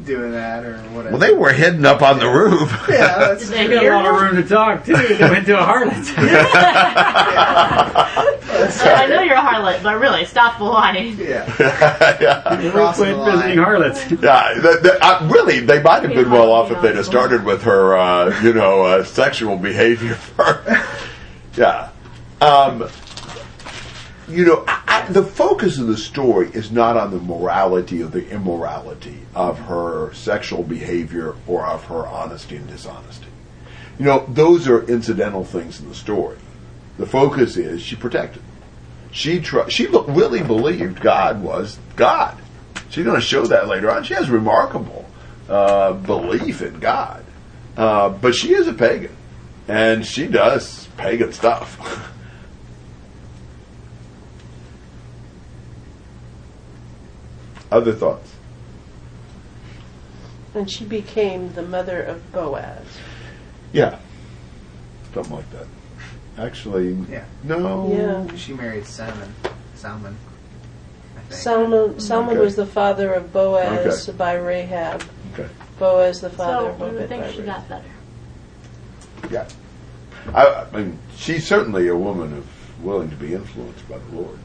doing 0.04 0.32
that 0.32 0.64
or 0.64 0.76
whatever. 0.90 1.10
Well, 1.16 1.18
they 1.18 1.32
were 1.32 1.52
hidden 1.52 1.84
up 1.86 2.02
on 2.02 2.18
the 2.18 2.28
roof. 2.28 2.70
yeah, 2.88 3.18
that's 3.18 3.44
Did 3.48 3.52
they 3.52 3.66
true. 3.66 3.74
got 3.76 3.84
a 3.84 3.96
lot 3.96 4.06
of 4.06 4.20
room 4.20 4.42
to 4.42 4.48
talk 4.48 4.84
too. 4.84 4.94
They 4.96 5.18
went 5.30 5.46
to 5.46 5.58
a 5.58 5.62
harlot. 5.64 6.14
I 8.86 9.06
know 9.08 9.22
you're 9.22 9.34
a 9.34 9.40
harlot, 9.40 9.82
but 9.82 9.98
really, 10.00 10.24
stop 10.24 10.60
lying. 10.60 11.16
Yeah, 11.18 11.44
yeah. 12.20 12.58
Real 12.60 12.70
Crossing 12.72 13.04
quick 13.04 13.16
the 13.16 13.22
line. 13.22 13.36
visiting 13.36 13.58
harlots. 13.58 14.10
Yeah, 14.10 14.54
the, 14.54 14.78
the, 14.82 14.98
uh, 15.04 15.28
really, 15.30 15.60
they 15.60 15.82
might 15.82 16.02
have 16.02 16.14
been 16.14 16.30
well 16.30 16.50
off 16.52 16.70
if 16.70 16.80
they'd 16.82 16.96
have 16.96 17.06
started 17.06 17.44
with 17.44 17.62
her, 17.62 17.96
uh, 17.96 18.42
you 18.42 18.52
know, 18.52 18.82
uh, 18.82 19.04
sexual 19.04 19.56
behavior 19.56 20.14
first. 20.14 20.96
yeah. 21.56 21.90
Um, 22.40 22.88
you 24.28 24.44
know, 24.44 24.64
The 25.10 25.22
focus 25.22 25.78
of 25.78 25.86
the 25.86 25.96
story 25.96 26.48
is 26.54 26.70
not 26.70 26.96
on 26.96 27.10
the 27.10 27.18
morality 27.18 28.02
or 28.02 28.06
the 28.06 28.28
immorality 28.30 29.18
of 29.34 29.58
her 29.58 30.12
sexual 30.14 30.62
behavior 30.62 31.34
or 31.46 31.66
of 31.66 31.84
her 31.84 32.06
honesty 32.06 32.56
and 32.56 32.66
dishonesty. 32.66 33.26
You 33.98 34.06
know, 34.06 34.24
those 34.28 34.66
are 34.66 34.82
incidental 34.84 35.44
things 35.44 35.80
in 35.80 35.88
the 35.88 35.94
story. 35.94 36.38
The 36.98 37.06
focus 37.06 37.56
is 37.56 37.82
she 37.82 37.96
protected. 37.96 38.42
She 39.10 39.40
tr- 39.40 39.68
she 39.68 39.86
really 39.86 40.42
believed 40.42 41.00
God 41.00 41.42
was 41.42 41.78
God. 41.96 42.36
She's 42.90 43.04
going 43.04 43.20
to 43.20 43.26
show 43.26 43.44
that 43.46 43.68
later 43.68 43.90
on. 43.90 44.04
She 44.04 44.14
has 44.14 44.30
remarkable 44.30 45.04
uh, 45.48 45.92
belief 45.92 46.62
in 46.62 46.78
God, 46.80 47.24
Uh, 47.76 48.08
but 48.08 48.34
she 48.34 48.54
is 48.54 48.68
a 48.68 48.72
pagan, 48.72 49.14
and 49.68 50.06
she 50.06 50.26
does 50.26 50.88
pagan 50.96 51.32
stuff. 51.32 52.10
Other 57.74 57.92
thoughts? 57.92 58.30
And 60.54 60.70
she 60.70 60.84
became 60.84 61.52
the 61.54 61.62
mother 61.62 62.00
of 62.00 62.30
Boaz. 62.30 62.86
Yeah, 63.72 63.98
something 65.12 65.34
like 65.34 65.50
that. 65.50 65.66
Actually, 66.38 66.92
Yeah. 67.10 67.24
no. 67.42 67.88
Yeah. 68.28 68.36
She 68.36 68.52
married 68.52 68.86
Salmon. 68.86 69.34
Salmon. 69.74 70.16
I 71.16 71.20
think. 71.22 71.32
Salmon, 71.32 71.98
Salmon 71.98 72.30
Okay. 72.36 72.44
was 72.44 72.54
the 72.54 72.66
father 72.66 73.12
of 73.12 73.32
Boaz 73.32 74.08
Okay. 74.08 74.16
by 74.16 74.34
Rahab. 74.34 75.02
Okay. 75.32 75.48
Boaz 75.80 76.20
the 76.20 76.30
father 76.30 76.66
So 76.66 76.70
of 76.70 76.80
we 76.80 76.86
would 76.90 76.96
Obed 77.02 77.08
think 77.08 77.22
by 77.24 77.32
she 77.32 77.40
Rahab. 77.40 77.68
got 77.68 77.68
better. 79.28 79.32
Yeah. 79.32 79.48
I, 80.32 80.46
I 80.72 80.76
mean, 80.76 80.98
she's 81.16 81.44
certainly 81.44 81.88
a 81.88 81.96
woman 81.96 82.32
of 82.38 82.46
willing 82.84 83.10
to 83.10 83.16
be 83.16 83.34
influenced 83.34 83.88
by 83.88 83.98
the 83.98 84.16
Lord. 84.16 84.38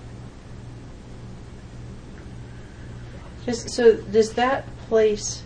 So 3.54 3.96
does 3.96 4.34
that 4.34 4.66
place, 4.88 5.44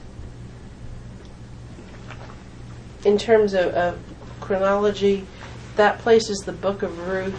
in 3.05 3.17
terms 3.17 3.53
of, 3.53 3.74
of 3.74 4.00
chronology, 4.39 5.25
that 5.75 6.00
places 6.00 6.39
the 6.39 6.51
book 6.51 6.83
of 6.83 7.07
Ruth 7.07 7.36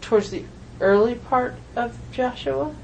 towards 0.00 0.30
the 0.30 0.44
early 0.80 1.14
part 1.14 1.54
of 1.76 1.96
Joshua? 2.12 2.74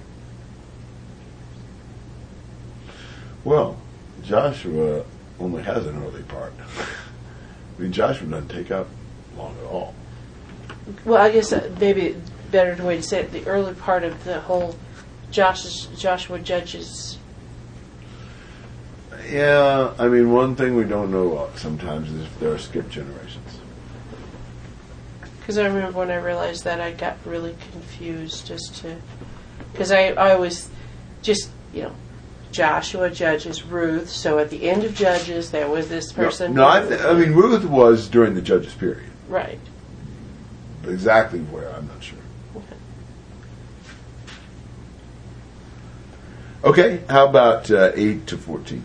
Well, 3.45 3.79
Joshua 4.23 5.05
only 5.39 5.63
has 5.63 5.87
an 5.87 6.03
early 6.03 6.23
part. 6.25 6.53
I 7.79 7.83
mean, 7.83 7.93
Joshua 7.93 8.29
doesn't 8.29 8.49
take 8.49 8.71
up 8.71 8.89
long 9.37 9.57
at 9.59 9.67
all. 9.67 9.95
Well, 11.05 11.21
I 11.21 11.31
guess 11.31 11.53
maybe 11.79 12.11
a 12.11 12.15
better 12.51 12.83
way 12.85 12.97
to 12.97 13.03
say 13.03 13.21
it, 13.21 13.33
the 13.33 13.47
early 13.47 13.75
part 13.75 14.05
of 14.05 14.25
the 14.25 14.41
whole 14.41 14.77
Joshua, 15.31 15.71
Joshua 15.97 16.39
Judges. 16.41 17.19
Yeah, 19.29 19.95
I 19.99 20.09
mean, 20.09 20.33
one 20.33 20.57
thing 20.57 20.75
we 20.75 20.85
don't 20.85 21.11
know 21.11 21.49
sometimes 21.57 22.11
is 22.11 22.23
if 22.23 22.41
there 22.41 22.53
are 22.53 22.59
skip 22.59 22.89
generations. 22.89 23.61
Because 25.39 25.59
I 25.59 25.67
remember 25.67 25.99
when 25.99 26.11
I 26.11 26.17
realized 26.17 26.65
that, 26.65 26.81
I 26.81 26.93
got 26.93 27.17
really 27.25 27.57
confused 27.73 28.51
as 28.51 28.63
to. 28.81 28.97
Because 29.73 29.93
I, 29.93 30.09
I 30.13 30.37
was 30.37 30.69
just, 31.23 31.51
you 31.73 31.83
know, 31.83 31.95
Joshua, 32.53 33.11
Judges, 33.11 33.65
Ruth. 33.65 34.09
So 34.11 34.39
at 34.39 34.51
the 34.51 34.69
end 34.69 34.85
of 34.85 34.95
Judges, 34.95 35.51
there 35.51 35.69
was 35.69 35.89
this 35.89 36.13
person. 36.13 36.55
No, 36.55 36.69
I, 36.69 36.81
th- 36.81 37.01
I 37.01 37.15
mean, 37.15 37.33
Ruth 37.33 37.65
was 37.65 38.09
during 38.09 38.35
the 38.35 38.43
Judges 38.43 38.75
period. 38.75 39.11
Right. 39.29 39.61
Exactly 40.85 41.41
where, 41.41 41.73
I'm 41.75 41.87
not 41.87 42.03
sure. 42.03 42.19
Okay, 46.63 47.03
how 47.09 47.27
about 47.27 47.71
uh, 47.71 47.91
8 47.95 48.27
to 48.27 48.37
14? 48.37 48.85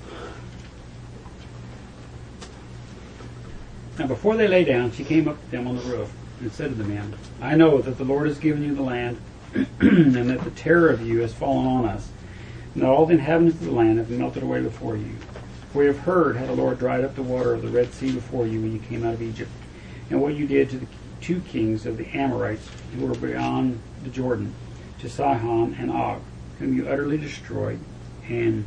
Now 4.00 4.08
before 4.08 4.38
they 4.38 4.48
lay 4.48 4.64
down, 4.64 4.94
she 4.94 5.04
came 5.04 5.28
up 5.28 5.44
to 5.44 5.52
them 5.52 5.68
on 5.68 5.76
the 5.76 5.82
roof 5.82 6.10
and 6.40 6.50
said 6.54 6.70
to 6.70 6.76
the 6.76 6.86
men, 6.86 7.14
I 7.42 7.56
know 7.56 7.80
that 7.80 7.98
the 7.98 8.06
Lord 8.06 8.28
has 8.28 8.40
given 8.40 8.64
you 8.64 8.74
the 8.74 8.82
land, 8.82 9.20
and 9.82 10.30
that 10.30 10.46
the 10.46 10.52
terror 10.52 10.90
of 10.90 11.06
you 11.06 11.20
has 11.20 11.34
fallen 11.34 11.68
on 11.68 11.84
us, 11.84 12.08
and 12.74 12.84
that 12.84 12.88
all 12.88 13.06
the 13.06 13.16
inhabitants 13.16 13.60
of 13.60 13.66
the 13.66 13.72
land 13.74 13.98
have 13.98 14.10
melted 14.10 14.44
away 14.44 14.62
before 14.62 14.96
you. 14.96 15.12
For 15.74 15.80
we 15.80 15.88
have 15.88 16.00
heard 16.00 16.38
how 16.38 16.46
the 16.46 16.54
Lord 16.54 16.80
dried 16.80 17.04
up 17.04 17.16
the 17.16 17.24
water 17.24 17.54
of 17.54 17.62
the 17.62 17.68
Red 17.68 17.94
Sea 17.94 18.14
before 18.14 18.48
you 18.48 18.62
when 18.62 18.72
you 18.72 18.80
came 18.80 19.06
out 19.06 19.16
of 19.16 19.22
Egypt, 19.22 19.52
and 20.10 20.22
what 20.22 20.36
you 20.36 20.48
did 20.48 20.70
to 20.70 20.78
the 20.78 20.88
two 21.20 21.42
kings 21.42 21.86
of 21.86 21.98
the 21.98 22.08
Amorites 22.16 22.70
who 22.98 23.06
were 23.06 23.16
beyond 23.16 23.82
the 24.04 24.10
Jordan, 24.10 24.54
to 25.00 25.10
Sihon 25.10 25.76
and 25.78 25.92
Og, 25.92 26.22
whom 26.60 26.76
you 26.76 26.88
utterly 26.88 27.18
destroyed. 27.18 27.80
And 28.28 28.66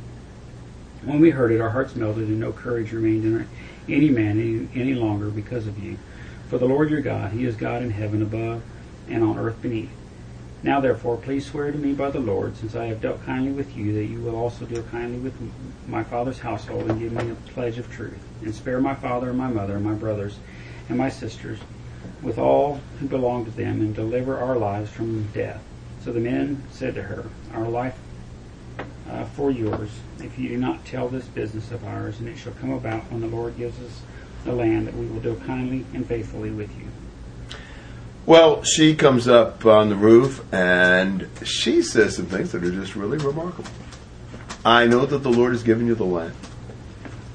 when 1.05 1.21
we 1.21 1.31
heard 1.31 1.53
it, 1.53 1.61
our 1.61 1.71
hearts 1.71 1.95
melted, 1.97 2.29
and 2.29 2.41
no 2.41 2.53
courage 2.53 2.93
remained 2.93 3.25
in 3.25 3.49
any 3.89 4.11
man 4.11 4.41
any, 4.41 4.69
any 4.75 4.95
longer 4.95 5.29
because 5.31 5.67
of 5.67 5.79
you. 5.79 5.99
For 6.49 6.59
the 6.59 6.67
Lord 6.67 6.91
your 6.91 7.01
God, 7.01 7.33
He 7.33 7.45
is 7.45 7.57
God 7.57 7.83
in 7.83 7.91
heaven 7.91 8.23
above 8.23 8.63
and 9.09 9.23
on 9.23 9.39
earth 9.39 9.61
beneath. 9.63 9.91
Now 10.63 10.81
therefore, 10.81 11.17
please 11.17 11.47
swear 11.47 11.71
to 11.71 11.79
me 11.79 11.93
by 11.93 12.11
the 12.11 12.19
Lord, 12.19 12.57
since 12.57 12.75
I 12.75 12.87
have 12.87 13.01
dealt 13.01 13.25
kindly 13.25 13.53
with 13.53 13.77
you, 13.77 13.93
that 13.95 14.07
you 14.07 14.21
will 14.21 14.35
also 14.35 14.65
deal 14.65 14.83
kindly 14.85 15.19
with 15.19 15.35
my 15.87 16.03
father's 16.03 16.41
household, 16.41 16.91
and 16.91 16.99
give 16.99 17.13
me 17.13 17.31
a 17.31 17.35
pledge 17.53 17.79
of 17.79 17.91
truth, 17.91 18.19
and 18.43 18.55
spare 18.55 18.81
my 18.81 18.95
father 18.95 19.31
and 19.31 19.39
my 19.39 19.49
mother 19.49 19.77
and 19.77 19.85
my 19.85 19.95
brothers 19.95 20.39
and 20.89 20.99
my 20.99 21.09
sisters, 21.09 21.61
with 22.23 22.39
all 22.39 22.81
who 22.99 23.07
belong 23.07 23.45
to 23.45 23.51
them, 23.53 23.81
and 23.81 23.95
deliver 23.95 24.37
our 24.37 24.57
lives 24.57 24.91
from 24.91 25.29
death. 25.33 25.63
So 26.01 26.13
the 26.13 26.21
men 26.21 26.63
said 26.71 26.95
to 26.95 27.03
her, 27.03 27.27
Our 27.53 27.69
life 27.69 27.99
uh, 29.11 29.25
for 29.25 29.51
yours, 29.51 29.91
if 30.21 30.39
you 30.39 30.49
do 30.49 30.57
not 30.57 30.85
tell 30.85 31.09
this 31.09 31.27
business 31.27 31.71
of 31.71 31.85
ours, 31.85 32.21
and 32.21 32.29
it 32.29 32.37
shall 32.37 32.53
come 32.55 32.73
about 32.73 33.11
when 33.11 33.21
the 33.21 33.27
Lord 33.27 33.57
gives 33.57 33.79
us 33.81 34.03
the 34.45 34.53
land 34.53 34.87
that 34.87 34.95
we 34.95 35.07
will 35.07 35.21
deal 35.21 35.37
kindly 35.37 35.85
and 35.95 36.07
faithfully 36.07 36.51
with 36.51 36.71
you. 36.79 36.87
Well, 38.27 38.63
she 38.63 38.95
comes 38.95 39.27
up 39.27 39.65
on 39.65 39.89
the 39.89 39.97
roof 39.97 40.45
and 40.53 41.29
she 41.45 41.81
says 41.81 42.17
some 42.17 42.27
things 42.27 42.53
that 42.53 42.63
are 42.63 42.71
just 42.71 42.95
really 42.95 43.19
remarkable. 43.19 43.71
I 44.65 44.87
know 44.87 45.07
that 45.07 45.19
the 45.19 45.31
Lord 45.31 45.53
has 45.53 45.63
given 45.63 45.87
you 45.87 45.95
the 45.95 46.05
land. 46.05 46.35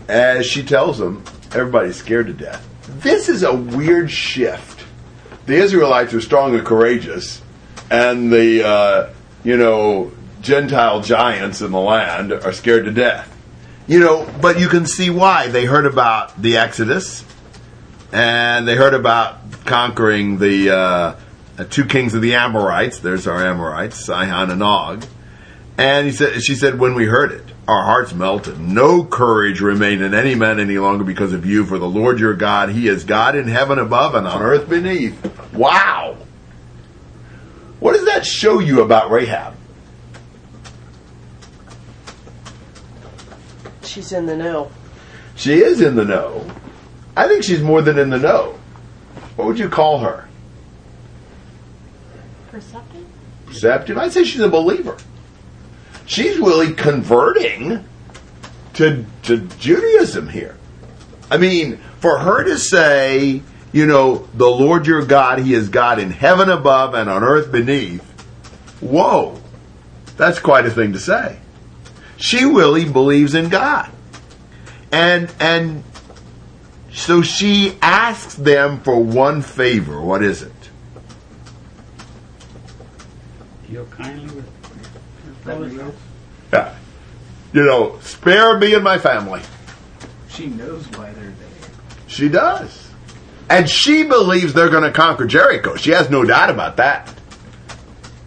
As 0.08 0.46
she 0.46 0.62
tells 0.64 1.00
them, 1.00 1.24
everybody's 1.54 1.96
scared 1.96 2.28
to 2.28 2.34
death. 2.34 2.68
This 2.88 3.28
is 3.28 3.44
a 3.44 3.56
weird 3.56 4.12
shift. 4.12 4.86
The 5.46 5.56
Israelites 5.56 6.14
are 6.14 6.22
strong 6.22 6.54
and 6.54 6.66
courageous, 6.66 7.42
and 7.94 8.34
the, 8.34 8.68
uh, 8.68 9.14
you 9.44 9.56
know, 9.56 10.12
Gentile 10.42 11.02
giants 11.02 11.62
in 11.62 11.72
the 11.72 11.80
land 11.80 12.34
are 12.34 12.52
scared 12.52 12.86
to 12.86 12.92
death. 12.92 13.30
You 13.88 14.00
know, 14.00 14.30
but 14.42 14.60
you 14.60 14.68
can 14.68 14.88
see 14.88 15.10
why. 15.10 15.48
They 15.48 15.66
heard 15.66 15.86
about 15.86 16.42
the 16.42 16.58
Exodus, 16.58 17.24
and 18.12 18.68
they 18.68 18.76
heard 18.76 18.96
about 18.96 19.66
conquering 19.66 20.40
the 20.40 20.72
uh, 20.72 20.76
uh, 21.58 21.64
two 21.70 21.86
kings 21.86 22.16
of 22.16 22.22
the 22.22 22.34
Amorites. 22.34 23.00
There's 23.00 23.28
our 23.28 23.46
Amorites, 23.46 24.04
Sihon 24.06 24.50
and 24.50 24.64
Og. 24.64 25.06
And 25.78 26.08
he 26.08 26.14
said, 26.14 26.42
she 26.42 26.56
said, 26.56 26.80
when 26.80 26.96
we 26.96 27.06
heard 27.06 27.32
it, 27.32 27.46
our 27.68 27.84
hearts 27.84 28.14
melted. 28.14 28.60
No 28.60 29.04
courage 29.06 29.62
remained 29.62 30.02
in 30.02 30.14
any 30.14 30.34
man 30.34 30.60
any 30.60 30.78
longer 30.78 31.04
because 31.04 31.32
of 31.32 31.46
you. 31.46 31.66
For 31.66 31.78
the 31.78 31.88
Lord 31.88 32.20
your 32.20 32.34
God, 32.34 32.70
He 32.70 32.88
is 32.88 33.04
God 33.04 33.36
in 33.36 33.48
heaven 33.48 33.80
above 33.80 34.16
and 34.16 34.28
on 34.28 34.42
earth 34.42 34.68
beneath. 34.68 35.54
Wow. 35.54 36.18
What 37.84 37.96
does 37.96 38.06
that 38.06 38.26
show 38.26 38.60
you 38.60 38.82
about 38.82 39.12
Rahab? 39.12 39.56
She's 43.82 44.14
in 44.14 44.26
the 44.26 44.38
know. 44.38 44.72
She 45.36 45.56
is 45.56 45.82
in 45.82 45.98
the 45.98 46.06
know. 46.06 46.50
I 47.18 47.28
think 47.28 47.44
she's 47.44 47.62
more 47.62 47.82
than 47.82 48.00
in 48.00 48.10
the 48.10 48.18
know. 48.18 48.58
What 49.36 49.48
would 49.50 49.60
you 49.60 49.68
call 49.68 50.00
her? 50.00 50.30
Perceptive? 52.52 53.06
Perceptive? 53.48 53.98
I'd 53.98 54.14
say 54.14 54.24
she's 54.24 54.40
a 54.40 54.48
believer. 54.48 54.96
She's 56.06 56.38
really 56.38 56.72
converting 56.72 57.84
to, 58.76 59.06
to 59.24 59.40
Judaism 59.60 60.30
here. 60.30 60.56
I 61.30 61.36
mean, 61.36 61.82
for 62.00 62.18
her 62.18 62.46
to 62.46 62.58
say, 62.58 63.42
you 63.74 63.88
know, 63.88 64.28
the 64.36 64.48
Lord 64.48 64.88
your 64.88 65.04
God, 65.04 65.40
He 65.40 65.54
is 65.54 65.68
God 65.68 66.00
in 66.00 66.12
heaven 66.12 66.50
above 66.50 66.94
and 66.94 67.10
on 67.10 67.24
earth 67.24 67.52
beneath, 67.52 68.04
whoa, 68.80 69.42
that's 70.16 70.40
quite 70.40 70.66
a 70.66 70.72
thing 70.72 70.94
to 70.94 71.00
say. 71.00 71.40
She 72.18 72.46
really 72.46 72.90
believes 72.90 73.34
in 73.34 73.50
God. 73.50 73.92
And, 74.92 75.34
and 75.40 75.84
so 76.92 77.24
she 77.24 77.76
asks 77.82 78.36
them 78.36 78.80
for 78.82 79.04
one 79.04 79.42
favor. 79.42 80.00
What 80.00 80.24
is 80.24 80.44
it? 80.44 80.52
Deal 83.68 83.86
kindly 83.88 84.36
with 84.36 85.44
There 85.46 85.60
we 85.60 85.70
go. 85.70 85.92
Yeah. 86.54 86.76
You 87.54 87.66
know, 87.66 88.00
spare 88.02 88.60
me 88.60 88.76
and 88.76 88.84
my 88.84 89.00
family. 89.00 89.42
She 90.30 90.46
knows 90.46 90.86
why 90.92 91.12
they're 91.14 91.24
there. 91.24 91.70
She 92.06 92.30
does. 92.30 92.93
And 93.50 93.70
she 93.70 94.04
believes 94.04 94.54
they're 94.54 94.70
going 94.70 94.84
to 94.84 94.92
conquer 94.92 95.26
Jericho. 95.26 95.76
She 95.76 95.92
has 95.92 96.10
no 96.10 96.24
doubt 96.24 96.50
about 96.50 96.78
that. 96.78 97.14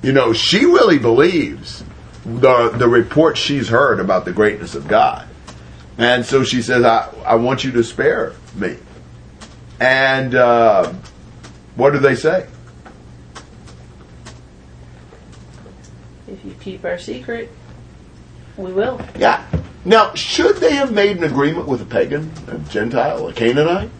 You 0.02 0.12
know, 0.12 0.32
she 0.32 0.64
really 0.64 0.98
believes 0.98 1.82
the 2.24 2.70
the 2.70 2.88
report 2.88 3.36
she's 3.36 3.68
heard 3.68 4.00
about 4.00 4.24
the 4.24 4.32
greatness 4.32 4.74
of 4.74 4.88
God. 4.88 5.26
And 5.98 6.24
so 6.24 6.44
she 6.44 6.60
says, 6.60 6.84
I, 6.84 7.10
I 7.24 7.36
want 7.36 7.64
you 7.64 7.72
to 7.72 7.84
spare 7.84 8.34
me. 8.54 8.76
And 9.80 10.34
uh, 10.34 10.92
what 11.76 11.92
do 11.92 11.98
they 11.98 12.14
say? 12.14 12.46
If 16.28 16.44
you 16.44 16.54
keep 16.60 16.84
our 16.84 16.98
secret, 16.98 17.50
we 18.56 18.72
will. 18.72 19.00
Yeah. 19.18 19.46
Now, 19.84 20.12
should 20.14 20.56
they 20.56 20.74
have 20.74 20.92
made 20.92 21.18
an 21.18 21.24
agreement 21.24 21.68
with 21.68 21.80
a 21.80 21.84
pagan, 21.84 22.30
a 22.48 22.58
Gentile, 22.70 23.28
a 23.28 23.32
Canaanite? 23.32 23.90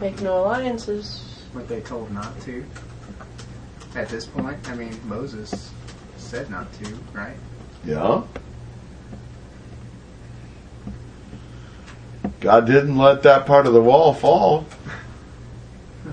Make 0.00 0.20
no 0.22 0.38
alliances. 0.38 1.44
Were 1.52 1.62
they 1.62 1.80
told 1.80 2.10
not 2.10 2.40
to? 2.42 2.64
At 3.94 4.08
this 4.08 4.24
point, 4.24 4.56
I 4.70 4.74
mean, 4.74 4.98
Moses 5.04 5.70
said 6.16 6.48
not 6.48 6.72
to, 6.74 6.94
right? 7.12 7.36
Yeah. 7.84 8.22
God 12.40 12.66
didn't 12.66 12.96
let 12.96 13.22
that 13.24 13.44
part 13.44 13.66
of 13.66 13.74
the 13.74 13.82
wall 13.82 14.14
fall. 14.14 14.64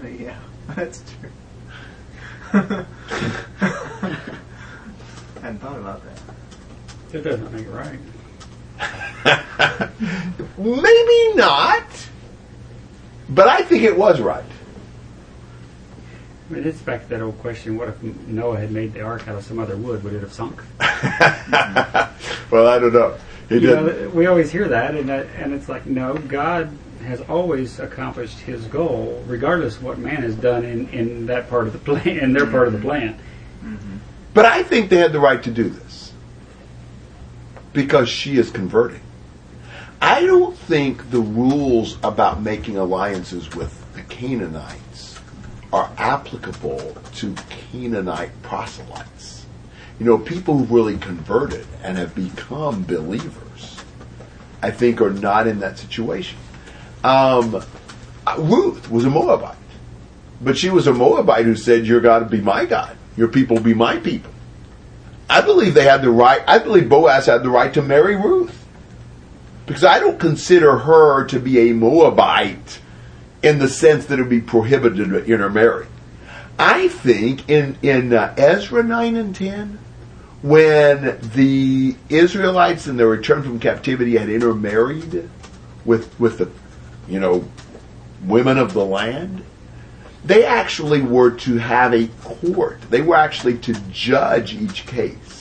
yeah, 0.20 0.38
that's 0.76 1.02
true. 1.22 1.30
I 2.54 2.60
Hadn't 5.42 5.60
thought 5.60 5.78
about 5.80 6.02
that. 6.04 6.20
That 7.12 7.24
doesn't 7.24 7.54
make 7.54 7.68
it 7.68 7.72
right. 7.72 8.00
Maybe 10.58 11.36
not. 11.36 11.97
But 13.30 13.48
I 13.48 13.62
think 13.64 13.84
it 13.84 13.98
was 13.98 14.20
right. 14.22 14.44
I 16.50 16.54
mean, 16.54 16.64
it's 16.66 16.80
back 16.80 17.04
to 17.04 17.10
that 17.10 17.22
old 17.22 17.38
question: 17.40 17.78
What 17.78 17.90
if 17.90 18.02
Noah 18.02 18.58
had 18.60 18.72
made 18.72 18.94
the 18.94 19.02
ark 19.02 19.28
out 19.28 19.36
of 19.36 19.44
some 19.44 19.60
other 19.60 19.76
wood? 19.76 20.04
Would 20.04 20.14
it 20.14 20.22
have 20.22 20.32
sunk? 20.32 20.62
well, 20.80 22.68
I 22.68 22.80
don't 22.80 22.94
know. 22.94 23.18
He 23.50 23.56
You 23.56 23.62
didn't. 23.62 23.86
know, 23.86 24.10
we 24.10 24.28
always 24.28 24.52
hear 24.52 24.68
that, 24.70 24.96
and 24.96 25.10
that, 25.10 25.28
and 25.38 25.54
it's 25.54 25.68
like, 25.68 25.86
no, 25.86 26.14
God 26.16 26.70
has 27.06 27.22
always 27.22 27.80
accomplished 27.80 28.40
His 28.40 28.66
goal, 28.66 29.24
regardless 29.28 29.76
of 29.78 29.84
what 29.84 29.98
man 30.00 30.18
has 30.24 30.36
done 30.36 30.64
in, 30.66 30.88
in 30.90 31.26
that 31.28 31.50
part 31.50 31.68
of 31.68 31.74
the 31.74 31.80
plan, 31.80 32.08
in 32.20 32.34
their 32.34 32.48
part 32.48 32.68
of 32.68 32.74
the 32.74 32.80
plan. 32.80 33.20
But 34.34 34.46
I 34.46 34.64
think 34.64 34.90
they 34.90 34.98
had 34.98 35.12
the 35.14 35.20
right 35.20 35.42
to 35.44 35.52
do 35.52 35.68
this 35.70 36.14
because 37.74 38.08
she 38.08 38.38
is 38.38 38.52
converting. 38.52 39.02
I 40.02 40.22
don't 40.22 40.58
think 40.58 41.10
the 41.10 41.20
rules 41.20 41.98
about 42.04 42.42
making 42.42 42.78
alliances 42.78 43.54
with 43.56 43.84
the 43.94 44.02
Canaanites 44.04 45.20
are 45.74 45.92
applicable 45.98 46.96
to 47.16 47.36
Canaanite 47.50 48.42
proselytes. 48.44 49.46
You 50.00 50.06
know, 50.06 50.18
people 50.20 50.58
who've 50.58 50.72
really 50.72 50.98
converted 50.98 51.66
and 51.84 51.98
have 51.98 52.14
become 52.14 52.84
believers, 52.84 53.84
I 54.62 54.70
think, 54.70 55.02
are 55.02 55.12
not 55.12 55.48
in 55.48 55.60
that 55.60 55.80
situation. 55.80 56.38
Um, 57.04 57.64
Ruth 58.38 58.92
was 58.92 59.06
a 59.06 59.10
Moabite, 59.10 59.56
but 60.42 60.58
she 60.58 60.70
was 60.70 60.86
a 60.86 60.94
Moabite 60.94 61.46
who 61.46 61.56
said, 61.56 61.88
Your 61.88 62.02
God 62.02 62.30
be 62.30 62.42
my 62.42 62.66
God, 62.66 62.96
your 63.16 63.28
people 63.28 63.60
be 63.60 63.74
my 63.74 63.98
people. 63.98 64.32
I 65.30 65.42
believe 65.42 65.74
they 65.74 65.84
had 65.84 66.04
the 66.04 66.12
right, 66.12 66.42
I 66.48 66.60
believe 66.60 66.88
Boaz 66.88 67.26
had 67.26 67.44
the 67.44 67.50
right 67.50 67.74
to 67.74 67.82
marry 67.82 68.16
Ruth. 68.16 68.67
Because 69.68 69.84
I 69.84 70.00
don't 70.00 70.20
consider 70.20 70.78
her 70.78 71.26
to 71.26 71.40
be 71.40 71.70
a 71.70 71.74
Moabite 71.74 72.80
in 73.44 73.60
the 73.60 73.68
sense 73.68 74.08
that 74.08 74.18
it 74.18 74.24
would 74.24 74.30
be 74.30 74.42
prohibited 74.42 75.10
to 75.10 75.26
intermarry. 75.26 75.88
I 76.58 76.88
think 76.88 77.48
in, 77.50 77.78
in 77.84 78.14
uh, 78.14 78.34
Ezra 78.38 78.82
9 78.82 79.16
and 79.16 79.36
10, 79.36 79.78
when 80.42 81.20
the 81.36 81.96
Israelites 82.10 82.88
in 82.88 82.98
their 82.98 83.08
return 83.08 83.44
from 83.44 83.60
captivity 83.60 84.18
had 84.18 84.30
intermarried 84.30 85.30
with, 85.86 86.18
with 86.20 86.40
the, 86.40 86.50
you 87.08 87.20
know, 87.20 87.48
women 88.24 88.58
of 88.58 88.74
the 88.74 88.86
land, 88.86 89.44
they 90.24 90.46
actually 90.46 91.02
were 91.02 91.32
to 91.32 91.58
have 91.58 91.94
a 91.94 92.08
court. 92.24 92.82
They 92.90 93.02
were 93.02 93.16
actually 93.16 93.58
to 93.60 93.74
judge 93.92 94.54
each 94.54 94.86
case. 94.86 95.37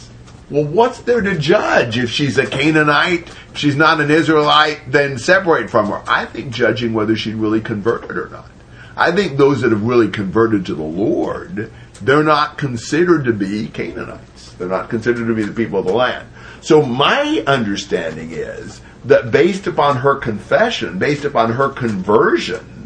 Well, 0.49 0.65
what's 0.65 1.00
there 1.00 1.21
to 1.21 1.37
judge 1.37 1.99
if 1.99 2.11
she's 2.11 2.38
a 2.38 2.47
Canaanite? 2.47 3.29
If 3.50 3.59
she's 3.59 3.75
not 3.75 4.00
an 4.00 4.12
Israelite, 4.12 4.81
then 4.87 5.19
separate 5.19 5.70
from 5.70 5.88
her. 5.88 6.03
I 6.07 6.25
think 6.25 6.55
judging 6.55 6.94
whether 6.94 7.16
she 7.16 7.35
really 7.35 7.61
converted 7.61 8.16
or 8.16 8.29
not. 8.29 8.51
I 8.97 9.11
think 9.11 9.37
those 9.37 9.62
that 9.62 9.73
have 9.73 9.83
really 9.83 10.09
converted 10.09 10.64
to 10.66 10.75
the 10.75 10.83
Lord, 10.83 11.73
they're 12.01 12.23
not 12.23 12.59
considered 12.59 13.25
to 13.25 13.33
be 13.33 13.66
Canaanites. 13.68 14.53
They're 14.53 14.68
not 14.68 14.88
considered 14.88 15.27
to 15.27 15.35
be 15.35 15.42
the 15.42 15.53
people 15.53 15.81
of 15.81 15.87
the 15.87 15.92
land. 15.92 16.29
So 16.61 16.81
my 16.81 17.42
understanding 17.47 18.31
is 18.31 18.81
that 19.05 19.33
based 19.33 19.66
upon 19.66 19.97
her 19.97 20.14
confession, 20.14 20.99
based 20.99 21.25
upon 21.25 21.53
her 21.53 21.68
conversion, 21.70 22.85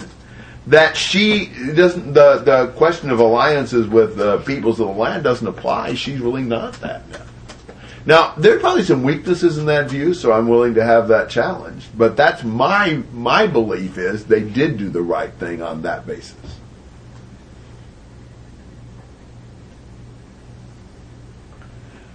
that 0.66 0.96
she 0.96 1.46
doesn't 1.74 2.12
the 2.12 2.38
the 2.38 2.72
question 2.76 3.10
of 3.10 3.20
alliances 3.20 3.86
with 3.86 4.16
the 4.16 4.38
peoples 4.38 4.80
of 4.80 4.88
the 4.88 4.92
land 4.92 5.24
doesn't 5.24 5.46
apply. 5.46 5.94
She's 5.94 6.20
really 6.20 6.42
not 6.42 6.74
that 6.80 7.08
now. 7.10 7.22
Now 8.06 8.34
there 8.36 8.56
are 8.56 8.60
probably 8.60 8.84
some 8.84 9.02
weaknesses 9.02 9.58
in 9.58 9.66
that 9.66 9.90
view, 9.90 10.14
so 10.14 10.32
I'm 10.32 10.48
willing 10.48 10.74
to 10.74 10.84
have 10.84 11.08
that 11.08 11.28
challenge. 11.28 11.86
But 11.96 12.16
that's 12.16 12.42
my 12.42 13.02
my 13.12 13.46
belief 13.46 13.98
is 13.98 14.24
they 14.24 14.42
did 14.42 14.78
do 14.78 14.88
the 14.88 15.02
right 15.02 15.32
thing 15.34 15.62
on 15.62 15.82
that 15.82 16.06
basis. 16.06 16.60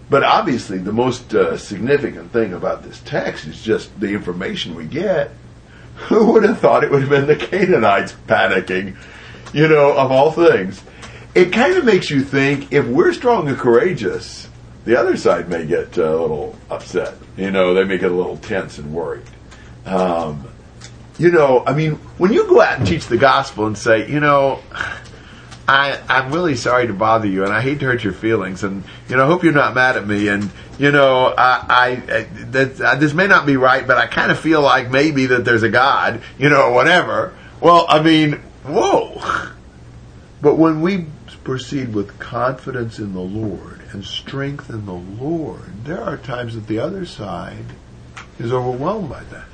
But 0.09 0.23
obviously, 0.23 0.77
the 0.77 0.93
most 0.93 1.33
uh, 1.33 1.57
significant 1.57 2.31
thing 2.31 2.53
about 2.53 2.83
this 2.83 3.01
text 3.01 3.45
is 3.47 3.61
just 3.61 3.99
the 3.99 4.13
information 4.13 4.75
we 4.75 4.85
get. 4.85 5.31
Who 6.09 6.33
would 6.33 6.43
have 6.43 6.59
thought 6.59 6.83
it 6.83 6.91
would 6.91 7.01
have 7.01 7.09
been 7.09 7.27
the 7.27 7.35
Canaanites 7.35 8.13
panicking? 8.27 8.97
You 9.53 9.67
know, 9.67 9.95
of 9.95 10.11
all 10.11 10.31
things. 10.31 10.83
It 11.33 11.51
kind 11.51 11.75
of 11.75 11.85
makes 11.85 12.09
you 12.09 12.21
think 12.21 12.71
if 12.71 12.85
we're 12.85 13.13
strong 13.13 13.47
and 13.47 13.57
courageous, 13.57 14.47
the 14.85 14.99
other 14.99 15.17
side 15.17 15.49
may 15.49 15.65
get 15.65 15.97
uh, 15.97 16.03
a 16.03 16.17
little 16.17 16.55
upset. 16.69 17.15
You 17.35 17.51
know, 17.51 17.73
they 17.73 17.83
may 17.83 17.97
get 17.97 18.11
a 18.11 18.15
little 18.15 18.37
tense 18.37 18.77
and 18.77 18.93
worried. 18.93 19.25
Um, 19.85 20.47
you 21.17 21.31
know, 21.31 21.63
I 21.65 21.73
mean, 21.73 21.95
when 22.17 22.31
you 22.31 22.47
go 22.47 22.61
out 22.61 22.79
and 22.79 22.87
teach 22.87 23.07
the 23.07 23.17
gospel 23.17 23.65
and 23.65 23.77
say, 23.77 24.09
you 24.09 24.19
know, 24.19 24.61
I, 25.67 25.99
I'm 26.07 26.31
really 26.31 26.55
sorry 26.55 26.85
to 26.85 26.93
bother 26.93 27.27
you, 27.27 27.43
and 27.43 27.51
I 27.51 27.59
hate 27.59 27.79
to 27.79 27.87
hurt 27.87 28.03
your 28.03 28.13
feelings, 28.13 28.63
and 28.63 28.83
you 29.09 29.15
know, 29.15 29.23
I 29.23 29.27
hope 29.27 29.43
you're 29.43 29.51
not 29.51 29.73
mad 29.73 29.97
at 29.97 30.07
me, 30.07 30.27
and 30.27 30.51
you 30.77 30.91
know, 30.91 31.33
I, 31.35 31.65
I, 31.67 31.87
I 32.17 32.23
that 32.51 32.79
uh, 32.79 32.95
this 32.95 33.15
may 33.15 33.25
not 33.25 33.47
be 33.47 33.57
right, 33.57 33.87
but 33.87 33.97
I 33.97 34.05
kind 34.05 34.31
of 34.31 34.39
feel 34.39 34.61
like 34.61 34.91
maybe 34.91 35.25
that 35.25 35.43
there's 35.43 35.63
a 35.63 35.69
God, 35.69 36.21
you 36.37 36.49
know, 36.49 36.69
whatever. 36.71 37.33
Well, 37.61 37.87
I 37.89 38.01
mean, 38.01 38.33
whoa. 38.63 39.51
But 40.41 40.57
when 40.57 40.81
we 40.81 41.07
proceed 41.43 41.95
with 41.95 42.19
confidence 42.19 42.99
in 42.99 43.13
the 43.13 43.21
Lord 43.21 43.74
and 43.95 44.03
strength 44.03 44.69
in 44.69 44.85
the 44.85 44.91
Lord, 44.91 45.85
there 45.85 46.01
are 46.01 46.17
times 46.17 46.53
that 46.55 46.67
the 46.67 46.79
other 46.79 47.05
side 47.05 47.63
is 48.37 48.51
overwhelmed 48.51 49.09
by 49.09 49.23
that. 49.23 49.45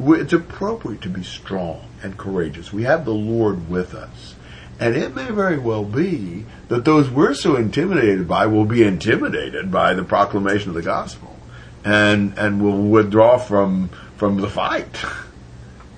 It's 0.00 0.32
appropriate 0.32 1.00
to 1.02 1.08
be 1.08 1.22
strong 1.22 1.86
and 2.02 2.18
courageous. 2.18 2.72
We 2.72 2.82
have 2.82 3.04
the 3.04 3.14
Lord 3.14 3.70
with 3.70 3.94
us. 3.94 4.34
And 4.80 4.96
it 4.96 5.14
may 5.14 5.30
very 5.30 5.58
well 5.58 5.84
be 5.84 6.44
that 6.66 6.84
those 6.84 7.08
we're 7.08 7.34
so 7.34 7.54
intimidated 7.54 8.26
by 8.26 8.46
will 8.46 8.64
be 8.64 8.82
intimidated 8.82 9.70
by 9.70 9.94
the 9.94 10.02
proclamation 10.02 10.70
of 10.70 10.74
the 10.74 10.82
gospel 10.82 11.36
and, 11.84 12.36
and 12.36 12.60
will 12.64 12.82
withdraw 12.82 13.38
from, 13.38 13.90
from 14.16 14.38
the 14.38 14.50
fight. 14.50 14.96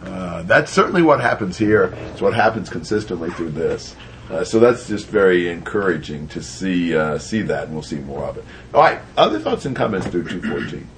Uh, 0.05 0.43
that's 0.43 0.71
certainly 0.71 1.01
what 1.01 1.19
happens 1.19 1.57
here. 1.57 1.85
It's 2.11 2.21
what 2.21 2.35
happens 2.35 2.69
consistently 2.69 3.31
through 3.31 3.53
this. 3.53 3.97
Uh, 4.31 4.43
so 4.43 4.59
that's 4.59 4.89
just 4.89 5.07
very 5.07 5.51
encouraging 5.51 6.27
to 6.29 6.43
see 6.43 6.97
uh, 6.97 7.19
see 7.19 7.43
that, 7.43 7.65
and 7.65 7.75
we'll 7.75 7.83
see 7.83 7.99
more 7.99 8.25
of 8.25 8.39
it. 8.39 8.45
All 8.73 8.81
right, 8.81 9.01
other 9.17 9.39
thoughts 9.39 9.67
and 9.67 9.77
comments 9.77 10.07
through 10.07 10.29
two 10.29 10.41
fourteen. 10.41 10.89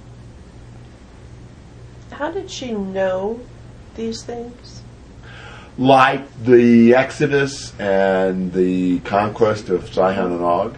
How 2.11 2.31
did 2.31 2.49
she 2.49 2.71
know 2.71 3.41
these 3.95 4.23
things? 4.23 4.81
Like 5.77 6.43
the 6.43 6.95
Exodus 6.95 7.77
and 7.79 8.51
the 8.53 8.99
conquest 9.01 9.69
of 9.69 9.93
Sihon 9.93 10.31
and 10.31 10.41
Og, 10.41 10.75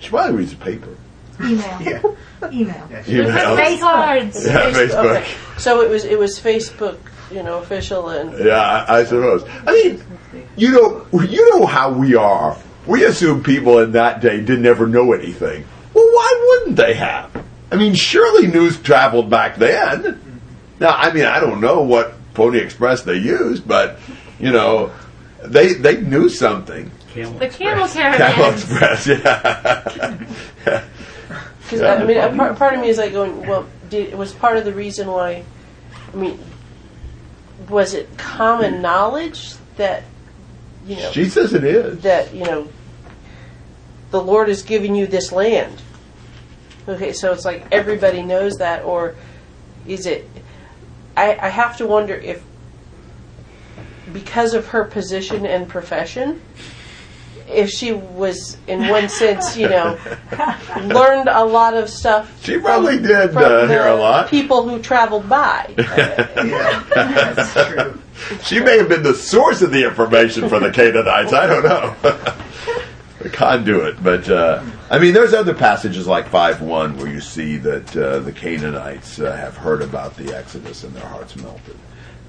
she 0.00 0.08
probably 0.08 0.38
reads 0.38 0.50
the 0.50 0.56
paper. 0.56 0.96
Email. 1.40 1.82
Yeah. 1.82 2.50
Email. 2.52 2.88
yeah. 2.90 3.02
Email. 3.08 3.56
Face 3.56 3.80
cards. 3.80 4.46
Yeah, 4.46 4.70
Facebook. 4.70 5.16
Okay. 5.16 5.34
So 5.58 5.80
it 5.80 5.90
was 5.90 6.04
it 6.04 6.18
was 6.18 6.38
Facebook, 6.38 6.98
you 7.30 7.42
know, 7.42 7.58
official 7.58 8.08
and 8.10 8.44
Yeah, 8.44 8.60
I, 8.60 8.98
I 9.00 9.04
suppose. 9.04 9.44
I 9.66 9.72
mean, 9.72 10.02
you 10.56 10.70
know, 10.70 11.06
you 11.22 11.50
know 11.50 11.66
how 11.66 11.90
we 11.92 12.14
are. 12.14 12.56
We 12.86 13.04
assume 13.04 13.42
people 13.42 13.78
in 13.78 13.92
that 13.92 14.20
day 14.20 14.40
didn't 14.40 14.66
ever 14.66 14.86
know 14.86 15.12
anything. 15.12 15.64
Well, 15.94 16.04
why 16.04 16.58
wouldn't 16.60 16.76
they 16.76 16.94
have? 16.94 17.30
I 17.72 17.76
mean, 17.76 17.94
surely 17.94 18.46
news 18.46 18.78
traveled 18.78 19.30
back 19.30 19.56
then. 19.56 20.20
Now, 20.80 20.90
I 20.90 21.12
mean, 21.12 21.24
I 21.24 21.40
don't 21.40 21.60
know 21.60 21.82
what 21.82 22.14
Pony 22.34 22.58
Express 22.58 23.02
they 23.02 23.16
used, 23.16 23.66
but 23.66 23.98
you 24.38 24.52
know, 24.52 24.92
they 25.42 25.74
they 25.74 26.00
knew 26.00 26.28
something. 26.28 26.90
Camel 27.12 27.38
The 27.38 27.48
camel 27.48 27.84
Express. 27.84 28.16
Camel 28.16 28.52
caravan. 28.52 28.54
Express, 28.54 29.06
yeah. 30.66 30.84
Because 31.64 31.82
I 31.82 32.04
mean, 32.04 32.18
a 32.18 32.34
part, 32.34 32.56
part 32.56 32.74
of 32.74 32.80
me 32.80 32.88
is 32.88 32.98
like 32.98 33.12
going, 33.12 33.46
well, 33.46 33.66
did, 33.88 34.14
was 34.14 34.32
part 34.32 34.56
of 34.56 34.64
the 34.64 34.72
reason 34.72 35.08
why? 35.08 35.44
I 36.12 36.16
mean, 36.16 36.38
was 37.68 37.94
it 37.94 38.16
common 38.18 38.82
knowledge 38.82 39.54
that 39.76 40.04
you 40.86 40.96
know 40.96 41.10
she 41.12 41.24
says 41.24 41.54
it 41.54 41.64
is. 41.64 42.02
that 42.02 42.34
you 42.34 42.44
know 42.44 42.68
the 44.10 44.20
Lord 44.20 44.48
is 44.48 44.62
giving 44.62 44.94
you 44.94 45.06
this 45.06 45.32
land? 45.32 45.80
Okay, 46.86 47.12
so 47.12 47.32
it's 47.32 47.44
like 47.44 47.66
everybody 47.72 48.22
knows 48.22 48.56
that, 48.56 48.84
or 48.84 49.14
is 49.86 50.06
it? 50.06 50.28
I, 51.16 51.36
I 51.40 51.48
have 51.48 51.78
to 51.78 51.86
wonder 51.86 52.14
if, 52.14 52.44
because 54.12 54.52
of 54.52 54.68
her 54.68 54.84
position 54.84 55.46
and 55.46 55.68
profession, 55.68 56.42
if 57.48 57.70
she 57.70 57.92
was, 57.92 58.56
in 58.66 58.88
one 58.88 59.08
sense, 59.08 59.56
you 59.56 59.68
know, 59.68 59.98
learned 60.82 61.28
a 61.28 61.44
lot 61.44 61.74
of 61.74 61.88
stuff. 61.88 62.44
She 62.44 62.58
probably 62.58 62.98
did 62.98 63.32
from 63.32 63.44
uh, 63.44 63.66
hear 63.66 63.86
a 63.86 63.90
the 63.90 63.94
lot. 63.94 64.28
People 64.28 64.68
who 64.68 64.80
traveled 64.80 65.28
by. 65.28 65.74
Yeah, 66.44 66.84
that's 66.94 67.52
true. 67.68 68.00
She 68.42 68.60
may 68.60 68.78
have 68.78 68.88
been 68.88 69.02
the 69.02 69.14
source 69.14 69.62
of 69.62 69.70
the 69.70 69.86
information 69.86 70.48
for 70.48 70.60
the 70.60 70.70
Canaanites. 70.70 71.32
I 71.32 71.46
don't 71.46 71.64
know. 71.64 71.96
the 73.20 73.30
conduit, 73.30 74.02
but 74.02 74.28
uh, 74.28 74.62
I 74.90 74.98
mean, 74.98 75.14
there's 75.14 75.32
other 75.32 75.54
passages 75.54 76.06
like 76.06 76.28
five 76.28 76.60
one 76.60 76.96
where 76.98 77.08
you 77.08 77.20
see 77.20 77.56
that 77.58 77.96
uh, 77.96 78.18
the 78.20 78.32
Canaanites 78.32 79.18
uh, 79.18 79.34
have 79.34 79.56
heard 79.56 79.82
about 79.82 80.16
the 80.16 80.36
Exodus 80.36 80.84
and 80.84 80.94
their 80.94 81.06
hearts 81.06 81.34
melted. 81.36 81.76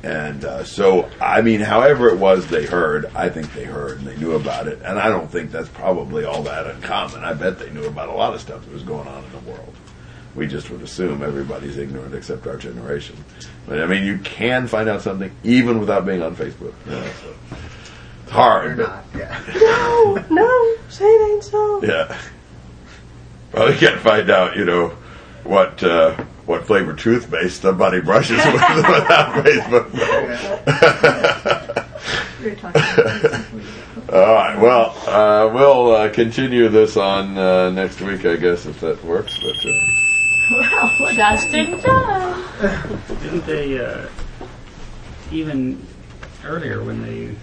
And 0.05 0.45
uh, 0.45 0.63
so, 0.63 1.09
I 1.19 1.41
mean, 1.41 1.61
however 1.61 2.09
it 2.09 2.19
was 2.19 2.45
they 2.45 2.67
heard, 2.67 3.07
I 3.15 3.27
think 3.27 3.51
they 3.53 3.63
heard 3.63 3.97
and 3.97 4.07
they 4.07 4.15
knew 4.17 4.33
about 4.35 4.67
it. 4.67 4.79
And 4.83 4.99
I 4.99 5.09
don't 5.09 5.31
think 5.31 5.49
that's 5.49 5.67
probably 5.69 6.25
all 6.25 6.43
that 6.43 6.67
uncommon. 6.67 7.23
I 7.23 7.33
bet 7.33 7.57
they 7.57 7.71
knew 7.71 7.85
about 7.85 8.09
a 8.09 8.11
lot 8.11 8.35
of 8.35 8.39
stuff 8.39 8.63
that 8.63 8.71
was 8.71 8.83
going 8.83 9.07
on 9.07 9.23
in 9.23 9.31
the 9.31 9.51
world. 9.51 9.73
We 10.35 10.45
just 10.45 10.69
would 10.69 10.83
assume 10.83 11.23
everybody's 11.23 11.77
ignorant 11.79 12.13
except 12.13 12.45
our 12.45 12.55
generation. 12.55 13.15
But 13.65 13.81
I 13.81 13.87
mean, 13.87 14.03
you 14.03 14.19
can 14.19 14.67
find 14.67 14.87
out 14.87 15.01
something 15.01 15.31
even 15.43 15.79
without 15.79 16.05
being 16.05 16.21
on 16.21 16.35
Facebook. 16.35 16.75
You 16.85 16.91
know, 16.91 17.11
so 17.23 17.35
it's 18.21 18.31
hard, 18.31 18.77
but 18.77 18.87
not. 18.87 19.05
Yeah. 19.17 19.41
no, 19.55 20.23
no, 20.29 20.75
say 20.87 21.05
it 21.05 21.33
ain't 21.33 21.43
so. 21.43 21.83
yeah. 21.83 22.15
Well, 23.53 23.71
you 23.71 23.79
can't 23.79 24.01
find 24.01 24.29
out, 24.29 24.55
you 24.55 24.65
know, 24.65 24.89
what 25.43 25.81
uh, 25.83 26.23
what 26.45 26.65
flavor 26.65 26.93
toothpaste 26.93 27.61
somebody 27.61 28.01
brushes 28.01 28.37
with 28.37 28.53
without 28.53 29.45
Facebook. 29.45 29.91
We 32.39 32.49
were 32.49 32.55
talking 32.55 32.81
about 32.81 33.05
this 33.05 33.27
before 33.31 33.61
you 33.61 33.73
go. 33.73 33.83
All 34.13 34.33
right. 34.33 34.59
Well, 34.59 34.95
uh, 35.07 35.51
we'll 35.53 35.91
uh, 35.91 36.09
continue 36.09 36.69
this 36.69 36.95
on 36.97 37.37
uh, 37.37 37.71
next 37.71 38.01
week, 38.01 38.25
I 38.25 38.35
guess, 38.35 38.65
if 38.65 38.79
that 38.81 39.03
works. 39.03 39.39
But 39.39 39.65
uh, 39.65 39.71
Well, 40.51 40.89
what 40.99 41.15
Just 41.15 41.53
in 41.53 41.79
time. 41.79 42.45
Didn't 43.21 43.45
they, 43.47 43.83
uh, 43.83 44.07
even 45.31 45.83
earlier 46.43 46.83
when 46.83 47.01
they, 47.01 47.35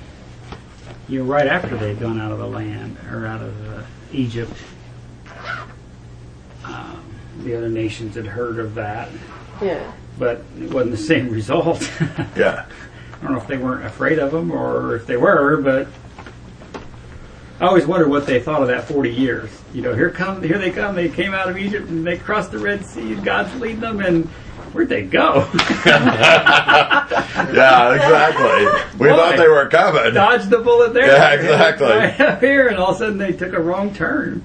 you 1.09 1.19
know, 1.19 1.25
right 1.25 1.49
after 1.49 1.77
they'd 1.77 1.99
gone 1.99 2.21
out 2.21 2.31
of 2.31 2.39
the 2.39 2.47
land, 2.47 2.97
or 3.11 3.27
out 3.27 3.43
of 3.43 3.69
uh, 3.69 3.83
Egypt, 4.13 4.53
the 7.41 7.57
other 7.57 7.69
nations 7.69 8.15
had 8.15 8.27
heard 8.27 8.59
of 8.59 8.75
that, 8.77 9.09
Yeah. 9.61 9.91
but 10.19 10.43
it 10.61 10.73
wasn't 10.73 10.93
the 10.93 10.97
same 10.97 11.31
result. 11.31 11.89
yeah, 12.37 12.67
I 13.15 13.23
don't 13.25 13.33
know 13.33 13.39
if 13.41 13.47
they 13.47 13.59
weren't 13.59 13.85
afraid 13.85 14.19
of 14.19 14.31
them 14.33 14.51
or 14.53 14.97
if 14.97 15.07
they 15.07 15.17
were, 15.17 15.57
but 15.59 15.89
I 17.61 17.67
always 17.67 17.87
wonder 17.87 18.09
what 18.09 18.27
they 18.27 18.41
thought 18.41 18.63
of 18.63 18.69
that 18.69 18.89
40 18.89 19.11
years. 19.11 19.51
You 19.73 19.83
know, 19.83 19.95
here 19.95 20.11
come, 20.11 20.43
here 20.43 20.59
they 20.59 20.71
come. 20.71 20.95
They 20.97 21.09
came 21.09 21.33
out 21.33 21.49
of 21.49 21.57
Egypt 21.57 21.89
and 21.89 22.05
they 22.07 22.19
crossed 22.19 22.51
the 22.51 22.59
Red 22.59 22.85
Sea. 22.85 23.13
and 23.15 23.25
God's 23.25 23.55
leading 23.61 23.81
them, 23.81 24.01
and 24.01 24.27
where'd 24.75 24.89
they 24.89 25.03
go? 25.03 25.49
yeah, 25.87 27.05
exactly. 27.95 28.99
We 28.99 29.09
Boy. 29.09 29.17
thought 29.17 29.37
they 29.37 29.49
were 29.49 29.69
coming. 29.69 30.15
Dodged 30.15 30.51
the 30.51 30.59
bullet 30.59 30.93
there. 30.95 31.07
Yeah, 31.07 31.33
exactly. 31.35 31.87
Right 31.89 32.21
up 32.21 32.41
here, 32.41 32.69
and 32.69 32.79
all 32.79 32.91
of 32.91 32.97
a 32.97 32.99
sudden 32.99 33.19
they 33.19 33.33
took 33.33 33.53
a 33.53 33.61
wrong 33.61 33.95
turn. 33.95 34.45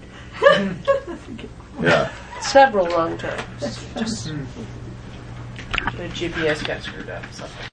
Yeah. 1.82 2.12
Several 2.42 2.88
wrong 2.88 3.18
turns. 3.18 3.60
Just 3.60 4.28
hmm. 4.30 4.44
the 5.98 6.08
GPS 6.10 6.66
got 6.66 6.82
screwed 6.82 7.10
up. 7.10 7.24
So. 7.34 7.46